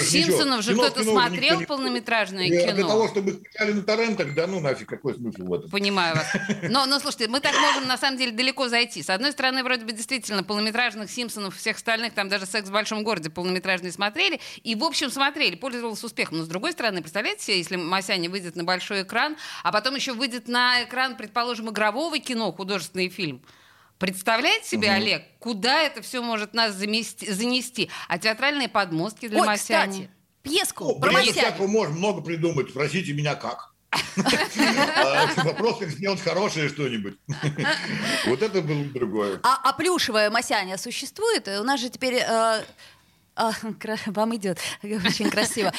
Симпсонов 0.00 0.62
же 0.62 0.74
кто-то 0.74 0.89
смотрел 0.94 1.62
полнометражное 1.62 2.48
кино? 2.48 2.72
Для 2.72 2.86
того, 2.86 3.08
чтобы 3.08 3.32
скачали 3.32 3.72
на 3.72 3.82
торрентах, 3.82 4.34
да 4.34 4.46
ну 4.46 4.60
нафиг, 4.60 4.88
какой 4.88 5.14
смысл 5.14 5.44
в 5.44 5.54
этом? 5.54 5.70
Понимаю 5.70 6.16
вас. 6.16 6.26
Но, 6.70 6.86
но 6.86 6.98
слушайте, 6.98 7.28
мы 7.28 7.40
так 7.40 7.54
можем 7.58 7.86
на 7.86 7.96
самом 7.96 8.18
деле 8.18 8.32
далеко 8.32 8.68
зайти. 8.68 9.02
С 9.02 9.10
одной 9.10 9.32
стороны, 9.32 9.62
вроде 9.62 9.84
бы 9.84 9.92
действительно 9.92 10.42
полнометражных 10.42 11.10
Симпсонов, 11.10 11.56
всех 11.56 11.76
остальных, 11.76 12.12
там 12.14 12.28
даже 12.28 12.46
«Секс 12.46 12.68
в 12.68 12.72
большом 12.72 13.02
городе» 13.02 13.30
полнометражные 13.30 13.92
смотрели. 13.92 14.40
И, 14.62 14.74
в 14.74 14.84
общем, 14.84 15.10
смотрели, 15.10 15.56
пользовался 15.56 16.06
успехом. 16.06 16.38
Но, 16.38 16.44
с 16.44 16.48
другой 16.48 16.72
стороны, 16.72 17.00
представляете 17.00 17.44
себе, 17.44 17.58
если 17.58 17.76
Масяня 17.76 18.30
выйдет 18.30 18.56
на 18.56 18.64
большой 18.64 19.02
экран, 19.02 19.36
а 19.62 19.72
потом 19.72 19.94
еще 19.94 20.12
выйдет 20.12 20.48
на 20.48 20.84
экран, 20.84 21.16
предположим, 21.16 21.70
игрового 21.70 22.18
кино, 22.18 22.52
художественный 22.52 23.08
фильм, 23.08 23.42
Представляете 24.00 24.66
себе, 24.66 24.88
угу. 24.88 24.96
Олег, 24.96 25.24
куда 25.40 25.82
это 25.82 26.00
все 26.00 26.22
может 26.22 26.54
нас 26.54 26.74
замести, 26.74 27.30
занести? 27.30 27.90
А 28.08 28.18
театральные 28.18 28.70
подмостки 28.70 29.28
для 29.28 29.42
Ой, 29.42 29.46
Масяни? 29.46 29.90
Кстати, 29.90 30.10
пьеску 30.42 30.84
ну, 30.84 31.00
про 31.00 31.12
Масяни. 31.12 31.66
можно 31.66 31.94
много 31.94 32.20
придумать. 32.22 32.70
Спросите 32.70 33.12
меня, 33.12 33.34
как. 33.34 33.70
А, 34.96 35.26
вопрос, 35.42 35.78
как 35.78 35.90
сделать 35.90 36.20
хорошее 36.20 36.68
что-нибудь. 36.68 37.16
Вот 38.26 38.42
это 38.42 38.60
было 38.62 38.84
другое. 38.84 39.40
А, 39.42 39.60
а 39.64 39.72
плюшевая 39.72 40.30
Масяня 40.30 40.76
существует? 40.76 41.48
У 41.48 41.64
нас 41.64 41.80
же 41.80 41.88
теперь 41.88 42.14
э, 42.14 42.62
а, 43.40 43.52
вам 44.06 44.36
идет, 44.36 44.58
очень 44.82 45.30
красиво. 45.30 45.72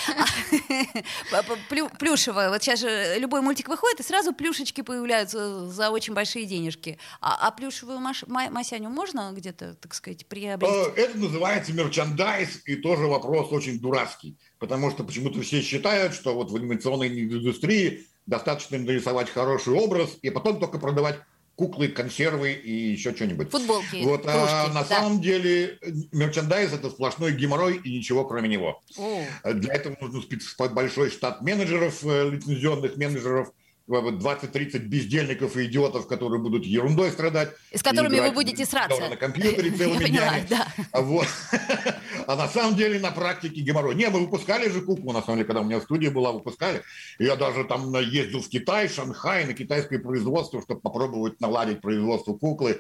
Плюшевая. 2.00 2.50
Вот 2.50 2.64
сейчас 2.64 2.80
же 2.80 3.18
любой 3.20 3.42
мультик 3.42 3.68
выходит, 3.68 4.00
и 4.00 4.04
сразу 4.04 4.34
плюшечки 4.34 4.82
появляются 4.82 5.68
за 5.68 5.92
очень 5.92 6.14
большие 6.14 6.46
денежки. 6.46 6.98
А, 7.20 7.48
а 7.48 7.52
плюшевую 7.52 8.00
маш, 8.00 8.24
Масяню 8.28 8.90
можно 8.90 9.32
где-то, 9.32 9.76
так 9.76 9.94
сказать, 9.94 10.26
приобрести? 10.26 10.76
Э, 10.76 11.04
это 11.04 11.18
называется 11.18 11.74
мерчандайз, 11.74 12.62
и 12.66 12.78
тоже 12.78 13.04
вопрос 13.04 13.52
очень 13.52 13.80
дурацкий. 13.80 14.38
Потому 14.62 14.92
что 14.92 15.04
почему-то 15.04 15.42
все 15.42 15.60
считают, 15.64 16.14
что 16.14 16.36
вот 16.36 16.52
в 16.52 16.56
анимационной 16.56 17.08
индустрии 17.08 18.06
достаточно 18.28 18.78
нарисовать 18.78 19.28
хороший 19.28 19.74
образ, 19.74 20.20
и 20.22 20.30
потом 20.30 20.60
только 20.60 20.78
продавать 20.78 21.20
куклы, 21.56 21.88
консервы 21.88 22.54
и 22.54 22.92
еще 22.92 23.16
что-нибудь. 23.16 23.50
Футболки, 23.50 24.04
Вот, 24.04 24.22
кружки, 24.22 24.38
а 24.38 24.68
на 24.68 24.82
да. 24.82 24.86
самом 24.86 25.20
деле 25.20 25.80
мерчендайз 26.12 26.74
это 26.74 26.92
сплошной 26.92 27.34
геморрой 27.34 27.78
и 27.84 27.98
ничего 27.98 28.24
кроме 28.24 28.50
него. 28.50 28.80
О. 29.00 29.26
Для 29.52 29.74
этого 29.74 29.98
нужен 30.00 30.24
большой 30.72 31.10
штат 31.10 31.42
менеджеров, 31.42 32.06
э, 32.06 32.30
лицензионных 32.30 32.98
менеджеров, 32.98 33.52
20-30 33.88 34.80
бездельников 34.80 35.58
и 35.58 35.66
идиотов, 35.66 36.08
которые 36.08 36.42
будут 36.42 36.66
ерундой 36.66 37.12
страдать. 37.12 37.52
И 37.72 37.78
с 37.78 37.84
которыми 37.84 38.20
вы 38.20 38.32
будете 38.32 38.66
сраться. 38.66 39.10
На 39.10 39.16
компьютере 39.16 39.72
целыми 39.78 40.06
днями. 40.06 40.48
А, 40.92 41.02
вот. 41.02 41.28
а 42.28 42.36
на 42.36 42.48
самом 42.48 42.76
деле 42.76 43.00
на 43.00 43.12
практике 43.12 43.62
геморрой. 43.62 43.96
Не, 43.96 44.10
мы 44.10 44.20
выпускали 44.22 44.70
же 44.70 44.82
куклу, 44.82 45.12
на 45.12 45.22
самом 45.22 45.38
деле, 45.38 45.48
когда 45.48 45.62
у 45.62 45.66
меня 45.66 45.82
студия 45.82 46.12
была, 46.12 46.32
выпускали. 46.32 46.84
Я 47.20 47.36
даже 47.36 47.64
там 47.66 47.94
ездил 48.00 48.42
в 48.42 48.50
Китай, 48.50 48.88
Шанхай, 48.88 49.46
на 49.46 49.54
китайское 49.54 50.00
производство, 50.00 50.62
чтобы 50.62 50.82
попробовать 50.82 51.42
наладить 51.42 51.82
производство 51.82 52.34
куклы 52.34 52.80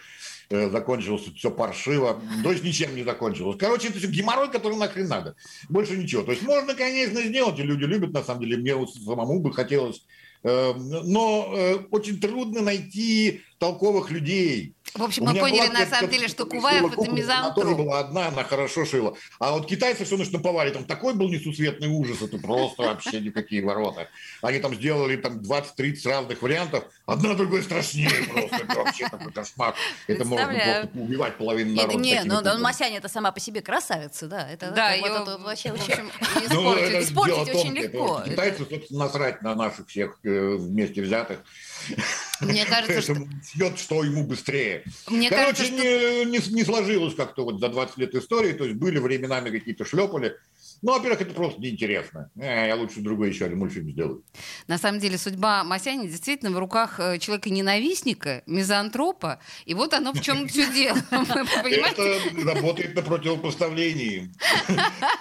э, 0.50 0.70
закончилось 0.70 1.24
все 1.36 1.52
паршиво, 1.52 2.22
то 2.44 2.52
есть 2.52 2.64
ничем 2.64 2.96
не 2.96 3.04
закончилось. 3.04 3.58
Короче, 3.60 3.90
это 3.90 3.98
все 3.98 4.08
геморрой, 4.08 4.50
который 4.50 4.78
нахрен 4.78 5.08
надо. 5.08 5.36
Больше 5.70 5.98
ничего. 5.98 6.24
То 6.24 6.32
есть 6.32 6.44
можно, 6.44 6.74
конечно, 6.74 7.22
сделать, 7.22 7.60
и 7.60 7.64
люди 7.64 7.84
любят, 7.84 8.12
на 8.14 8.24
самом 8.24 8.42
деле. 8.42 8.58
Мне 8.58 8.76
вот 8.76 8.94
самому 8.94 9.40
бы 9.40 9.54
хотелось 9.54 10.04
но 10.44 11.54
э, 11.56 11.76
очень 11.92 12.20
трудно 12.20 12.62
найти 12.62 13.42
толковых 13.60 14.10
людей. 14.10 14.76
В 14.96 15.04
общем, 15.04 15.24
мы 15.24 15.36
поняли 15.36 15.70
на 15.70 15.86
самом 15.86 16.10
деле, 16.10 16.28
что 16.28 16.46
Куваев 16.46 16.92
это 16.92 17.10
мизантроп. 17.12 17.58
Она 17.58 17.72
тоже 17.72 17.76
была 17.76 18.00
одна, 18.00 18.28
она 18.28 18.44
хорошо 18.44 18.86
шила. 18.86 19.16
А 19.40 19.52
вот 19.52 19.66
китайцы 19.66 20.04
все 20.04 20.18
наштамповали, 20.18 20.72
там 20.72 20.84
такой 20.84 21.14
был 21.14 21.30
несусветный 21.30 21.88
ужас, 21.88 22.22
это 22.22 22.38
просто 22.38 22.84
вообще 22.84 23.22
никакие 23.22 23.64
ворота. 23.64 24.10
Они 24.42 24.60
там 24.60 24.76
сделали 24.76 25.16
там 25.16 25.40
20-30 25.40 26.10
разных 26.10 26.42
вариантов, 26.42 26.86
одна 27.06 27.36
другой 27.36 27.64
страшнее 27.64 28.10
просто. 28.28 28.56
Это 28.58 28.76
вообще 28.76 29.08
такой 29.08 29.32
кошмар. 29.32 29.76
Это 30.08 30.26
можно 30.26 30.48
просто 30.48 30.90
убивать 30.96 31.38
половину 31.38 31.76
народа. 31.76 32.00
Не, 32.00 32.24
ну 32.26 32.42
Масяня 32.60 32.98
это 32.98 33.08
сама 33.08 33.32
по 33.32 33.40
себе 33.40 33.62
красавица, 33.62 34.28
да. 34.28 34.50
Это 34.50 34.72
да, 34.72 34.94
ее 34.94 35.38
вообще, 35.40 35.72
в 35.72 35.76
общем, 35.76 36.12
ну, 36.50 36.76
испортить 36.76 37.56
очень 37.56 37.74
легко. 37.74 38.24
Китайцы, 38.26 38.66
собственно, 38.70 39.06
насрать 39.06 39.42
на 39.42 39.56
наших 39.56 39.88
всех 39.88 40.20
вместе 40.58 41.02
взятых. 41.02 41.39
Мне 42.41 42.65
кажется, 42.70 43.02
что... 43.02 43.15
Съет, 43.44 43.80
что 43.80 44.04
ему 44.04 44.24
быстрее. 44.26 44.84
Мне 45.08 45.30
Короче, 45.30 45.58
кажется, 45.58 45.74
не, 45.74 46.39
что... 46.39 46.50
не, 46.50 46.56
не 46.56 46.63
сложилось 46.63 47.15
как-то 47.15 47.44
вот 47.44 47.60
за 47.60 47.70
20 47.70 47.98
лет 47.98 48.15
истории. 48.15 48.54
То 48.54 48.65
есть 48.65 48.78
были 48.78 49.00
временами 49.00 49.50
какие-то 49.50 49.86
шлепали. 49.86 50.38
Ну, 50.82 50.94
во-первых, 50.94 51.22
это 51.22 51.34
просто 51.34 51.62
неинтересно. 51.62 52.32
Э, 52.36 52.67
я 52.67 52.76
лучше 52.76 53.02
другой 53.02 53.30
еще 53.30 53.46
один 53.46 53.60
мультфильм 53.60 53.91
сделаю. 53.91 54.24
На 54.67 54.80
самом 54.80 55.00
деле, 55.00 55.17
судьба 55.17 55.63
Масяни 55.63 56.08
действительно 56.08 56.52
в 56.52 56.58
руках 56.58 57.00
э, 57.00 57.20
человека-ненавистника, 57.20 58.41
мизантропа. 58.48 59.39
И 59.65 59.76
вот 59.76 59.94
оно 59.94 60.12
в 60.12 60.22
чем 60.22 60.48
все 60.48 60.72
дело. 60.72 60.98
Это 61.12 62.54
работает 62.54 62.96
на 62.96 63.04
противопоставлении. 63.04 64.32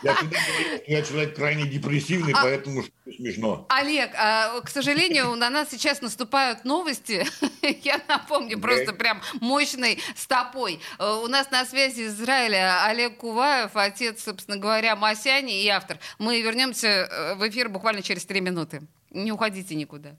Я 0.87 1.03
человек 1.03 1.37
крайне 1.37 1.67
депрессивный, 1.67 2.33
а 2.33 2.43
поэтому 2.43 2.85
смешно. 3.05 3.67
Олег, 3.69 4.13
а, 4.17 4.61
к 4.63 4.71
сожалению, 4.71 5.35
на 5.35 5.51
нас 5.51 5.69
сейчас 5.71 6.01
наступают 6.01 6.65
новости. 6.65 7.27
Я 7.83 8.01
напомню, 8.09 8.59
просто 8.59 8.95
прям 8.95 9.21
мощной 9.41 9.99
стопой. 10.17 10.81
Э, 10.99 11.21
у 11.23 11.27
нас 11.29 11.51
на 11.51 11.67
связи 11.67 12.03
из 12.03 12.15
Израиля 12.15 12.85
Олег 12.87 13.19
Куваев, 13.19 13.73
отец, 13.75 14.25
собственно 14.25 14.57
говоря, 14.57 14.97
Масяни 14.97 15.50
и 15.51 15.69
автор. 15.69 15.99
Мы 16.19 16.41
вернемся 16.43 16.89
э, 16.89 17.35
в 17.35 17.49
эфир 17.49 17.69
буквально 17.69 18.03
через 18.03 18.25
три 18.25 18.41
минуты. 18.41 18.83
Не 19.11 19.33
уходите 19.33 19.75
никуда. 19.75 20.17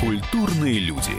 Культурные 0.00 0.78
люди. 0.78 1.12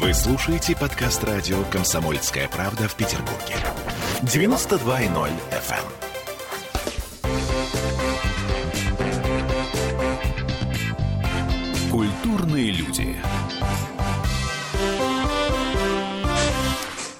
Вы 0.00 0.14
слушаете 0.14 0.76
подкаст 0.76 1.22
радио 1.24 1.62
«Комсомольская 1.64 2.48
правда» 2.48 2.88
в 2.88 2.94
Петербурге. 2.96 3.54
92.0 4.22 5.30
FM. 5.50 5.76
Эм. 5.82 6.04
Культурные 11.90 12.70
люди. 12.70 13.16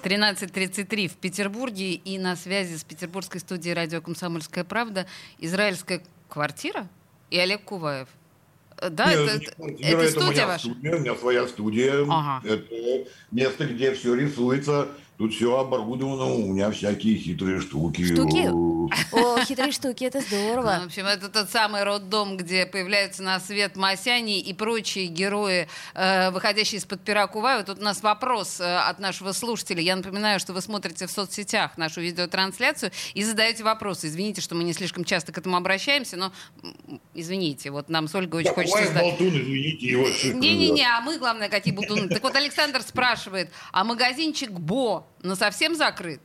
13.33 0.05 1.09
в 1.09 1.17
Петербурге 1.17 1.95
и 1.95 2.19
на 2.19 2.37
связи 2.37 2.77
с 2.77 2.85
петербургской 2.85 3.41
студией 3.41 3.75
радио 3.75 4.03
«Комсомольская 4.03 4.63
правда» 4.63 5.07
израильская 5.39 6.03
квартира 6.29 6.89
и 7.31 7.39
Олег 7.39 7.65
Куваев. 7.65 8.09
Э, 8.77 8.91
да, 8.91 9.07
Нет, 9.07 9.19
это, 9.19 9.33
это, 9.33 9.83
это, 9.83 10.03
это 10.03 10.11
студия 10.11 10.47
ваша? 10.47 10.67
Студия, 10.67 10.97
у 10.97 11.01
меня 11.01 11.15
своя 11.15 11.49
студия. 11.49 12.07
Ага. 12.07 12.47
Это 12.47 13.09
место, 13.31 13.65
где 13.67 13.95
все 13.95 14.15
рисуется 14.15 14.89
Тут 15.17 15.33
все 15.33 15.61
оборудовано, 15.61 16.25
у 16.35 16.53
меня 16.53 16.73
всякие 16.73 17.17
хитрые 17.17 17.61
штуки. 17.61 18.05
Штуки? 18.05 18.51
О, 19.13 19.45
хитрые 19.45 19.71
штуки, 19.71 20.03
это 20.03 20.21
здорово. 20.21 20.75
Ну, 20.79 20.83
в 20.83 20.87
общем, 20.87 21.07
это 21.07 21.29
тот 21.29 21.51
самый 21.51 21.85
роддом, 21.85 22.37
где 22.37 22.67
появляются 22.67 23.23
на 23.23 23.39
свет 23.39 23.77
Масяни 23.77 24.41
и 24.41 24.53
прочие 24.53 25.07
герои, 25.07 25.69
э, 25.95 26.31
выходящие 26.31 26.79
из-под 26.79 27.01
пера 27.03 27.29
Куваева. 27.29 27.63
Тут 27.63 27.79
у 27.79 27.83
нас 27.83 28.03
вопрос 28.03 28.61
э, 28.61 28.77
от 28.77 28.99
нашего 28.99 29.31
слушателя. 29.31 29.81
Я 29.81 29.95
напоминаю, 29.95 30.41
что 30.41 30.53
вы 30.53 30.61
смотрите 30.61 31.07
в 31.07 31.13
соцсетях 31.13 31.79
нашу 31.79 32.01
видеотрансляцию 32.01 32.91
и 33.15 33.23
задаете 33.23 33.63
вопросы. 33.63 34.09
Извините, 34.09 34.41
что 34.41 34.57
мы 34.57 34.65
не 34.65 34.73
слишком 34.73 35.05
часто 35.05 35.33
к 35.33 35.39
этому 35.39 35.57
обращаемся, 35.57 36.17
но 36.17 36.33
извините, 37.15 37.71
вот 37.71 37.89
нам 37.89 38.09
с 38.09 38.15
Ольгой 38.17 38.41
очень 38.41 38.51
да, 38.51 38.55
хочется... 38.55 38.85
Задать... 38.87 39.03
болтун, 39.03 39.29
извините, 39.29 39.87
его 39.87 40.07
Не-не-не, 40.39 40.87
а 40.87 41.01
мы, 41.01 41.19
главное, 41.19 41.49
какие 41.49 41.73
болтуны. 41.73 42.09
Так 42.09 42.23
вот, 42.23 42.35
Александр 42.35 42.83
спрашивает, 42.83 43.51
а 43.71 43.85
магазинчик 43.85 44.51
Бо 44.51 45.04
но 45.23 45.35
совсем 45.35 45.75
закрыт? 45.75 46.21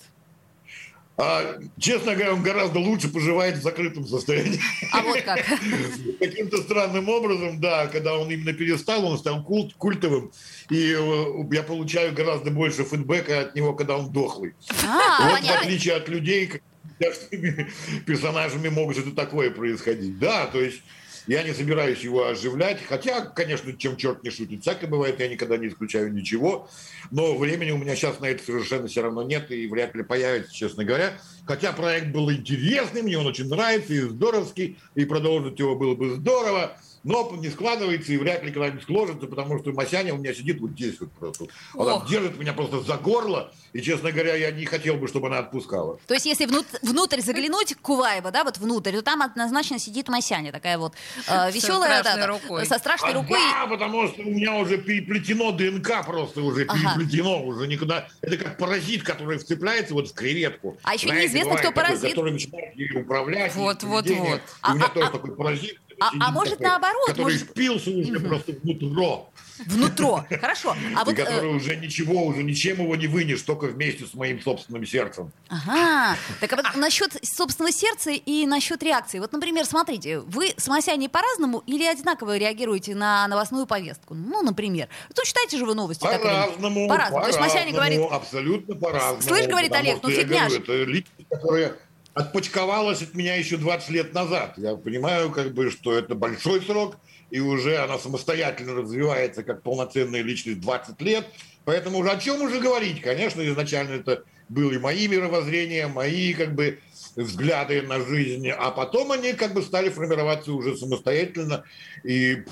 А, 1.21 1.59
честно 1.77 2.15
говоря, 2.15 2.33
он 2.33 2.41
гораздо 2.41 2.79
лучше 2.79 3.09
поживает 3.09 3.57
в 3.57 3.61
закрытом 3.61 4.07
состоянии. 4.07 4.57
А 4.93 5.01
вот 5.01 5.21
как? 5.21 5.45
Каким-то 6.19 6.61
странным 6.61 7.09
образом, 7.09 7.59
да, 7.59 7.87
когда 7.87 8.17
он 8.17 8.31
именно 8.31 8.53
перестал, 8.53 9.05
он 9.05 9.17
стал 9.17 9.43
культ, 9.43 9.73
культовым, 9.73 10.31
и 10.69 10.95
э, 10.97 11.25
я 11.51 11.63
получаю 11.63 12.13
гораздо 12.13 12.51
больше 12.51 12.85
фидбэка 12.85 13.41
от 13.41 13.55
него, 13.55 13.73
когда 13.73 13.97
он 13.97 14.13
дохлый. 14.13 14.53
А, 14.87 15.25
вот 15.25 15.39
понятно. 15.39 15.57
в 15.57 15.65
отличие 15.65 15.95
от 15.95 16.07
людей, 16.07 16.61
персонажами 18.05 18.69
может 18.69 18.99
это 18.99 19.11
такое 19.11 19.51
происходить. 19.51 20.19
Да, 20.19 20.47
то 20.47 20.61
есть 20.61 20.81
я 21.27 21.43
не 21.43 21.53
собираюсь 21.53 21.99
его 22.01 22.27
оживлять, 22.27 22.79
хотя, 22.87 23.21
конечно, 23.21 23.73
чем 23.73 23.97
черт 23.97 24.23
не 24.23 24.29
шутит, 24.29 24.61
всякое 24.61 24.87
бывает, 24.87 25.19
я 25.19 25.27
никогда 25.27 25.57
не 25.57 25.67
исключаю 25.67 26.11
ничего, 26.13 26.69
но 27.11 27.37
времени 27.37 27.71
у 27.71 27.77
меня 27.77 27.95
сейчас 27.95 28.19
на 28.19 28.25
это 28.25 28.43
совершенно 28.43 28.87
все 28.87 29.01
равно 29.01 29.23
нет 29.23 29.51
и 29.51 29.67
вряд 29.67 29.95
ли 29.95 30.03
появится, 30.03 30.53
честно 30.53 30.83
говоря. 30.83 31.13
Хотя 31.45 31.73
проект 31.73 32.07
был 32.07 32.31
интересный, 32.31 33.01
мне 33.01 33.17
он 33.17 33.27
очень 33.27 33.47
нравится 33.47 33.93
и 33.93 34.01
здоровский, 34.01 34.77
и 34.95 35.05
продолжить 35.05 35.59
его 35.59 35.75
было 35.75 35.95
бы 35.95 36.15
здорово 36.15 36.77
но 37.03 37.31
не 37.37 37.49
складывается 37.49 38.11
и 38.13 38.17
вряд 38.17 38.43
ли 38.43 38.51
когда-нибудь 38.51 38.83
сложится, 38.83 39.27
потому 39.27 39.59
что 39.59 39.71
Масяня 39.71 40.13
у 40.13 40.17
меня 40.17 40.33
сидит 40.33 40.59
вот 40.59 40.71
здесь 40.71 40.99
вот 40.99 41.11
просто. 41.11 41.45
Она 41.73 41.95
Ох. 41.95 42.09
держит 42.09 42.37
меня 42.37 42.53
просто 42.53 42.81
за 42.81 42.97
горло, 42.97 43.51
и, 43.73 43.81
честно 43.81 44.11
говоря, 44.11 44.35
я 44.35 44.51
не 44.51 44.65
хотел 44.65 44.95
бы, 44.95 45.07
чтобы 45.07 45.27
она 45.27 45.39
отпускала. 45.39 45.99
То 46.07 46.13
есть, 46.13 46.25
если 46.25 46.45
внутрь, 46.45 46.77
внутрь 46.81 47.21
заглянуть, 47.21 47.75
Куваева, 47.81 48.31
да, 48.31 48.43
вот 48.43 48.57
внутрь, 48.57 48.91
то 48.91 49.01
там 49.01 49.21
однозначно 49.21 49.79
сидит 49.79 50.09
Масяня, 50.09 50.51
такая 50.51 50.77
вот 50.77 50.93
э, 51.27 51.51
веселая, 51.51 52.03
со 52.03 52.09
страшной, 52.09 52.21
да, 52.21 52.27
рукой. 52.27 52.65
со 52.65 52.77
страшной 52.77 53.11
а, 53.11 53.13
рукой. 53.13 53.39
Да, 53.39 53.67
потому 53.67 54.07
что 54.07 54.21
у 54.21 54.29
меня 54.29 54.55
уже 54.55 54.77
переплетено 54.77 55.51
ДНК 55.51 56.05
просто 56.05 56.41
уже, 56.41 56.65
ага. 56.65 56.95
переплетено 56.95 57.43
уже 57.43 57.67
никуда. 57.67 58.07
Это 58.21 58.37
как 58.37 58.57
паразит, 58.57 59.03
который 59.03 59.37
вцепляется 59.37 59.93
вот 59.93 60.09
в 60.09 60.13
креветку. 60.13 60.77
А 60.83 60.95
еще 60.95 61.07
Знаете, 61.07 61.27
неизвестно, 61.27 61.57
кто 61.57 61.71
паразит. 61.71 62.09
Который 62.09 62.33
начинает 62.33 62.75
ей 62.75 62.91
управлять. 62.99 63.55
Вот, 63.55 63.83
вот, 63.83 64.09
вот. 64.09 64.41
У 64.67 64.73
меня 64.73 64.85
а, 64.85 64.89
тоже 64.89 65.07
а, 65.07 65.11
такой 65.11 65.35
паразит 65.35 65.79
а, 65.99 66.11
а 66.19 66.31
может 66.31 66.53
такой, 66.53 66.67
наоборот? 66.67 67.07
Который 67.07 67.33
может... 67.33 67.49
впился 67.49 67.89
уже 67.91 68.17
угу. 68.17 68.27
просто 68.27 68.53
внутро. 68.63 69.29
Внутро, 69.65 70.25
хорошо. 70.39 70.75
А 70.95 71.03
вот, 71.03 71.15
который 71.15 71.51
э... 71.51 71.55
уже 71.55 71.75
ничего, 71.75 72.25
уже 72.25 72.43
ничем 72.43 72.81
его 72.81 72.95
не 72.95 73.07
вынешь, 73.07 73.41
только 73.41 73.65
вместе 73.65 74.05
с 74.05 74.13
моим 74.13 74.41
собственным 74.41 74.85
сердцем. 74.85 75.31
Ага. 75.49 76.17
Так 76.39 76.53
а 76.53 76.55
вот 76.55 76.75
насчет 76.75 77.17
собственного 77.23 77.73
сердца 77.73 78.11
и 78.11 78.45
насчет 78.45 78.81
реакции. 78.83 79.19
Вот, 79.19 79.33
например, 79.33 79.65
смотрите, 79.65 80.19
вы 80.19 80.53
с 80.55 80.67
Масяней 80.67 81.09
по-разному 81.09 81.63
или 81.65 81.83
одинаково 81.83 82.37
реагируете 82.37 82.95
на 82.95 83.27
новостную 83.27 83.65
повестку? 83.65 84.13
Ну, 84.13 84.41
например. 84.41 84.87
Ну, 85.15 85.23
читаете 85.23 85.57
же 85.57 85.65
вы 85.65 85.75
новости. 85.75 86.03
По-разному. 86.03 86.87
По-разному. 86.87 87.21
То 87.21 87.27
есть 87.27 87.39
Масяня 87.39 87.73
говорит... 87.73 87.99
Абсолютно 88.09 88.75
по-разному. 88.75 89.21
Слышь, 89.21 89.47
говорит 89.47 89.73
Олег, 89.73 89.99
ну 90.01 90.09
фигня 90.09 90.49
же. 90.49 90.59
Это 90.59 90.83
личность, 90.83 91.27
которая 91.29 91.75
отпочковалась 92.19 93.01
от 93.01 93.13
меня 93.13 93.35
еще 93.35 93.55
20 93.55 93.89
лет 93.91 94.13
назад. 94.13 94.55
Я 94.57 94.75
понимаю, 94.75 95.31
как 95.31 95.53
бы, 95.53 95.71
что 95.71 95.97
это 95.97 96.15
большой 96.15 96.61
срок, 96.61 96.97
и 97.31 97.39
уже 97.39 97.77
она 97.77 97.97
самостоятельно 97.97 98.73
развивается 98.75 99.41
как 99.41 99.63
полноценная 99.63 100.21
личность 100.21 100.59
20 100.59 101.01
лет. 101.01 101.25
Поэтому 101.63 101.99
уже 101.99 102.11
о 102.11 102.17
чем 102.17 102.41
уже 102.41 102.59
говорить? 102.59 103.01
Конечно, 103.01 103.41
изначально 103.47 103.95
это 103.95 104.23
были 104.49 104.77
мои 104.77 105.07
мировоззрения, 105.07 105.87
мои 105.87 106.33
как 106.33 106.55
бы 106.55 106.79
взгляды 107.15 107.83
на 107.83 108.01
жизнь, 108.01 108.49
а 108.49 108.71
потом 108.71 109.13
они 109.13 109.33
как 109.33 109.53
бы 109.53 109.61
стали 109.61 109.89
формироваться 109.89 110.51
уже 110.51 110.75
самостоятельно. 110.75 111.63
И 112.03 112.43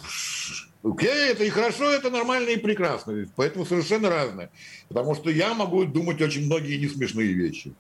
Окей, 0.84 1.32
это 1.32 1.44
и 1.44 1.50
хорошо, 1.50 1.92
это 1.92 2.10
нормально 2.10 2.50
и 2.50 2.58
прекрасно. 2.58 3.28
Поэтому 3.36 3.66
совершенно 3.66 4.10
разное. 4.10 4.50
Потому 4.88 5.16
что 5.16 5.30
я 5.30 5.54
могу 5.54 5.86
думать 5.86 6.22
очень 6.22 6.46
многие 6.46 6.78
несмешные 6.78 7.34
вещи. 7.34 7.74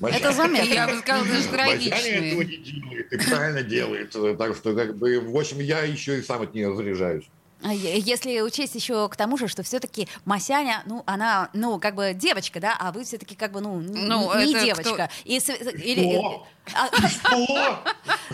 Это 0.00 0.32
заметно. 0.32 0.72
Я 0.72 0.86
бы 0.86 0.98
сказал, 0.98 1.24
даже 1.24 1.48
трагичные. 1.48 2.32
этого 2.32 2.42
не 2.42 2.56
делает 2.58 3.12
и 3.12 3.16
правильно 3.16 3.62
делает. 3.62 4.38
Так 4.38 4.56
что, 4.56 4.74
как 4.74 4.96
бы, 4.96 5.20
в 5.20 5.36
общем, 5.36 5.60
я 5.60 5.80
еще 5.82 6.18
и 6.18 6.22
сам 6.22 6.42
от 6.42 6.54
нее 6.54 6.74
заряжаюсь. 6.74 7.24
Если 7.70 8.40
учесть 8.40 8.74
еще 8.74 9.08
к 9.08 9.16
тому 9.16 9.36
же, 9.36 9.48
что 9.48 9.62
все-таки 9.62 10.08
Масяня, 10.24 10.82
ну, 10.86 11.02
она, 11.06 11.50
ну, 11.52 11.78
как 11.78 11.94
бы 11.94 12.12
девочка, 12.14 12.60
да, 12.60 12.76
а 12.78 12.92
вы 12.92 13.04
все-таки 13.04 13.34
как 13.34 13.52
бы, 13.52 13.60
ну, 13.60 13.80
ну 13.80 14.38
не 14.38 14.52
девочка. 14.52 14.82
Кто? 14.82 15.08
И, 15.24 15.36
или, 15.36 16.12
что? 16.12 16.46
А, 16.74 17.08
что? 17.08 17.84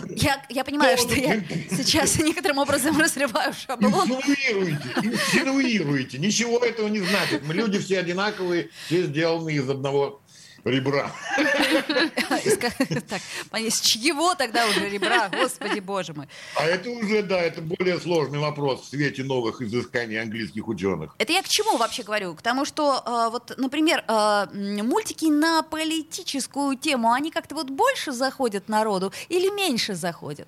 Я, 0.09 0.43
я 0.49 0.63
понимаю, 0.63 0.97
что, 0.97 1.09
что 1.09 1.19
я 1.19 1.41
сейчас 1.71 2.19
некоторым 2.19 2.59
образом 2.59 2.97
разрываю 2.99 3.53
шаблон. 3.53 4.11
Инсинуируете, 4.11 4.89
инсинуируете. 5.03 6.17
Ничего 6.17 6.59
этого 6.59 6.87
не 6.87 6.99
значит. 6.99 7.43
Мы 7.45 7.53
люди 7.53 7.79
все 7.79 7.99
одинаковые, 7.99 8.69
все 8.85 9.03
сделаны 9.03 9.51
из 9.51 9.69
одного 9.69 10.21
ребра. 10.63 11.11
Так, 13.09 13.21
с 13.61 13.81
чьего 13.81 14.35
тогда 14.35 14.67
уже 14.67 14.89
ребра, 14.89 15.29
господи 15.29 15.79
боже 15.79 16.13
мой. 16.13 16.27
А 16.55 16.65
это 16.65 16.89
уже, 16.89 17.23
да, 17.23 17.39
это 17.39 17.61
более 17.61 17.99
сложный 17.99 18.39
вопрос 18.39 18.81
в 18.81 18.89
свете 18.89 19.23
новых 19.23 19.61
изысканий 19.61 20.21
английских 20.21 20.67
ученых. 20.67 21.15
Это 21.17 21.33
я 21.33 21.41
к 21.41 21.47
чему 21.47 21.77
вообще 21.77 22.03
говорю? 22.03 22.35
К 22.35 22.41
тому, 22.41 22.65
что 22.65 23.03
э, 23.05 23.31
вот, 23.31 23.53
например, 23.57 24.03
э, 24.07 24.47
мультики 24.53 25.25
на 25.25 25.63
политическую 25.63 26.77
тему, 26.77 27.11
они 27.11 27.31
как-то 27.31 27.55
вот 27.55 27.69
больше 27.69 28.11
заходят 28.11 28.69
народу 28.69 29.11
или 29.29 29.49
меньше 29.49 29.95
заходят? 29.95 30.47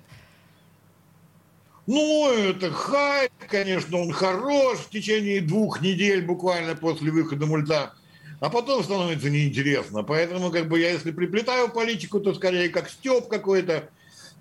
Ну, 1.86 2.30
это 2.30 2.70
хай, 2.70 3.28
конечно, 3.48 3.98
он 3.98 4.12
хорош 4.12 4.78
в 4.78 4.90
течение 4.90 5.40
двух 5.40 5.80
недель 5.80 6.24
буквально 6.24 6.76
после 6.76 7.10
выхода 7.10 7.46
мульта 7.46 7.94
а 8.42 8.50
потом 8.50 8.82
становится 8.82 9.30
неинтересно. 9.30 10.02
Поэтому 10.02 10.50
как 10.50 10.68
бы 10.68 10.80
я 10.80 10.90
если 10.90 11.12
приплетаю 11.12 11.68
политику, 11.68 12.18
то 12.18 12.34
скорее 12.34 12.70
как 12.70 12.90
стёб 12.90 13.28
какой-то. 13.28 13.88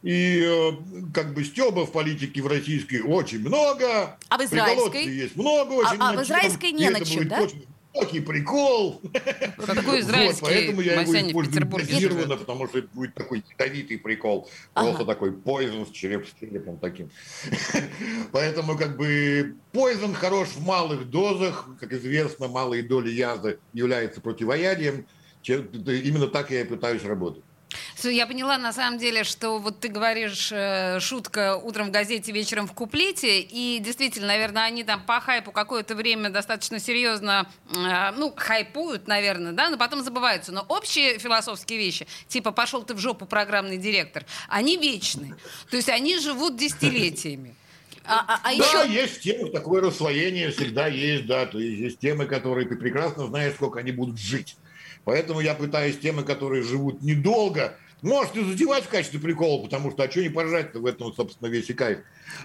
И 0.01 0.41
э, 0.43 0.71
как 1.13 1.35
бы 1.35 1.43
стёба 1.43 1.85
в 1.85 1.91
политике 1.91 2.41
в 2.41 2.47
российской 2.47 3.01
очень 3.01 3.41
много. 3.41 4.17
А 4.27 4.37
в 4.39 4.41
израильской? 4.43 5.05
есть 5.05 5.35
много 5.35 5.73
очень. 5.73 5.99
А, 5.99 6.09
а 6.09 6.13
в 6.17 6.23
израильской 6.23 6.71
не 6.71 6.89
на 6.89 7.05
чем, 7.05 7.27
да? 7.27 7.41
Очень 7.41 7.67
Очень 7.93 8.23
прикол. 8.23 9.01
Какой 9.57 9.99
израильский 9.99 10.41
вот, 10.41 10.49
Поэтому 10.49 10.81
я 10.81 11.01
его 11.01 11.27
использую 11.27 11.65
дозированно, 11.67 12.37
потому 12.37 12.67
что 12.67 12.79
это 12.79 12.87
будет 12.93 13.13
такой 13.13 13.43
ядовитый 13.49 13.97
прикол. 13.97 14.49
Ага. 14.73 14.87
Просто 14.87 15.05
такой 15.05 15.33
поизон 15.33 15.85
с 15.85 15.89
череп 15.89 16.25
с 16.25 16.39
черепом 16.39 16.77
таким. 16.77 17.09
Поэтому 18.31 18.77
как 18.77 18.95
бы 18.95 19.55
поизон 19.73 20.13
хорош 20.13 20.49
в 20.49 20.65
малых 20.65 21.09
дозах. 21.09 21.67
Как 21.79 21.91
известно, 21.91 22.47
малые 22.47 22.81
доли 22.81 23.09
язы 23.11 23.59
являются 23.73 24.21
противоядием. 24.21 25.05
Именно 25.45 26.27
так 26.27 26.51
я 26.51 26.61
и 26.61 26.65
пытаюсь 26.65 27.03
работать. 27.03 27.43
Я 28.03 28.27
поняла, 28.27 28.57
на 28.57 28.73
самом 28.73 28.99
деле, 28.99 29.23
что 29.23 29.59
вот 29.59 29.79
ты 29.79 29.87
говоришь 29.87 30.51
э, 30.51 30.99
шутка 30.99 31.55
утром 31.55 31.87
в 31.87 31.91
газете, 31.91 32.31
вечером 32.31 32.67
в 32.67 32.73
куплете, 32.73 33.39
и 33.39 33.79
действительно, 33.79 34.27
наверное, 34.27 34.63
они 34.63 34.83
там 34.83 35.03
по 35.05 35.19
хайпу 35.19 35.51
какое-то 35.51 35.95
время 35.95 36.29
достаточно 36.29 36.79
серьезно, 36.79 37.49
э, 37.73 38.11
ну, 38.17 38.33
хайпуют, 38.35 39.07
наверное, 39.07 39.51
да, 39.51 39.69
но 39.69 39.77
потом 39.77 40.03
забываются. 40.03 40.51
Но 40.51 40.65
общие 40.67 41.19
философские 41.19 41.79
вещи, 41.79 42.07
типа 42.27 42.51
«пошел 42.51 42.83
ты 42.83 42.93
в 42.93 42.99
жопу, 42.99 43.25
программный 43.25 43.77
директор», 43.77 44.25
они 44.47 44.77
вечны. 44.77 45.35
То 45.69 45.77
есть 45.77 45.89
они 45.89 46.19
живут 46.19 46.57
десятилетиями. 46.57 47.55
А, 48.03 48.25
а, 48.27 48.39
а 48.43 48.57
да, 48.57 48.83
еще... 48.83 48.93
есть 48.93 49.21
темы, 49.21 49.49
такое 49.51 49.81
расслоение 49.81 50.49
всегда 50.51 50.87
есть, 50.87 51.27
да, 51.27 51.45
то 51.45 51.59
есть 51.59 51.79
есть 51.79 51.99
темы, 51.99 52.25
которые 52.25 52.67
ты 52.67 52.75
прекрасно 52.75 53.27
знаешь, 53.27 53.53
сколько 53.53 53.79
они 53.79 53.91
будут 53.91 54.17
жить. 54.17 54.55
Поэтому 55.05 55.39
я 55.39 55.55
пытаюсь 55.55 55.99
темы, 55.99 56.23
которые 56.23 56.63
живут 56.63 57.01
недолго, 57.01 57.75
можете 58.01 58.43
задевать 58.43 58.83
в 58.83 58.89
качестве 58.89 59.19
прикола, 59.19 59.63
потому 59.63 59.91
что 59.91 60.03
а 60.03 60.11
что 60.11 60.21
не 60.21 60.29
поржать 60.29 60.73
в 60.75 60.85
этом, 60.85 61.13
собственно, 61.13 61.47
весь 61.49 61.69
и 61.69 61.73
кайф. 61.73 61.99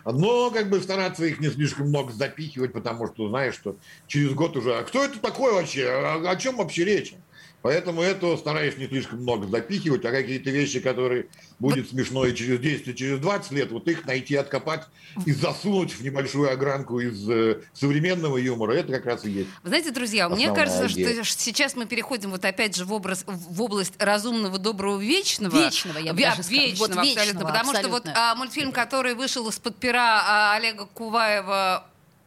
Но 0.04 0.50
как 0.50 0.70
бы 0.70 0.80
стараться 0.80 1.24
их 1.24 1.40
не 1.40 1.48
слишком 1.48 1.88
много 1.88 2.12
запихивать, 2.12 2.72
потому 2.72 3.06
что 3.06 3.28
знаешь, 3.28 3.54
что 3.54 3.76
через 4.06 4.32
год 4.32 4.56
уже... 4.56 4.74
А 4.74 4.84
кто 4.84 5.04
это 5.04 5.18
такой 5.18 5.52
вообще? 5.52 5.88
О, 5.88 6.28
о 6.28 6.36
чем 6.36 6.56
вообще 6.56 6.84
речь? 6.84 7.14
Поэтому 7.62 8.00
это 8.02 8.36
стараюсь 8.36 8.76
не 8.76 8.86
слишком 8.86 9.22
много 9.22 9.46
запихивать, 9.48 10.04
а 10.04 10.10
какие-то 10.10 10.50
вещи, 10.50 10.78
которые 10.80 11.26
будет 11.58 11.88
смешно 11.88 12.24
и 12.24 12.34
через 12.34 12.60
10, 12.60 12.88
и 12.88 12.94
через 12.94 13.18
20 13.18 13.52
лет, 13.52 13.72
вот 13.72 13.88
их 13.88 14.06
найти, 14.06 14.36
откопать 14.36 14.86
и 15.24 15.32
засунуть 15.32 15.92
в 15.92 16.02
небольшую 16.02 16.52
огранку 16.52 17.00
из 17.00 17.28
э, 17.28 17.62
современного 17.72 18.36
юмора, 18.36 18.72
это 18.72 18.92
как 18.92 19.06
раз 19.06 19.24
и 19.24 19.30
есть. 19.30 19.48
Вы 19.62 19.70
знаете, 19.70 19.90
друзья, 19.90 20.28
мне 20.28 20.52
кажется, 20.52 20.86
идея. 20.86 21.24
что 21.24 21.40
сейчас 21.40 21.74
мы 21.74 21.86
переходим 21.86 22.30
вот 22.30 22.44
опять 22.44 22.76
же 22.76 22.84
в, 22.84 22.92
образ, 22.92 23.24
в 23.26 23.62
область 23.62 23.94
разумного, 23.98 24.58
доброго, 24.58 25.00
вечного. 25.00 25.56
Вечного, 25.56 25.98
я 25.98 26.12
бы 26.12 26.20
даже 26.20 26.42
Вечного, 26.42 26.78
вот 26.78 26.90
абсолютно. 26.90 27.20
Вечного, 27.20 27.46
потому 27.46 27.70
абсолютно. 27.70 27.80
что 27.80 28.10
вот 28.10 28.16
а, 28.16 28.34
мультфильм, 28.36 28.72
который 28.72 29.14
вышел 29.14 29.48
из-под 29.48 29.76
пера 29.76 30.22
а, 30.24 30.56
Олега 30.56 30.86
Куваева 30.86 31.84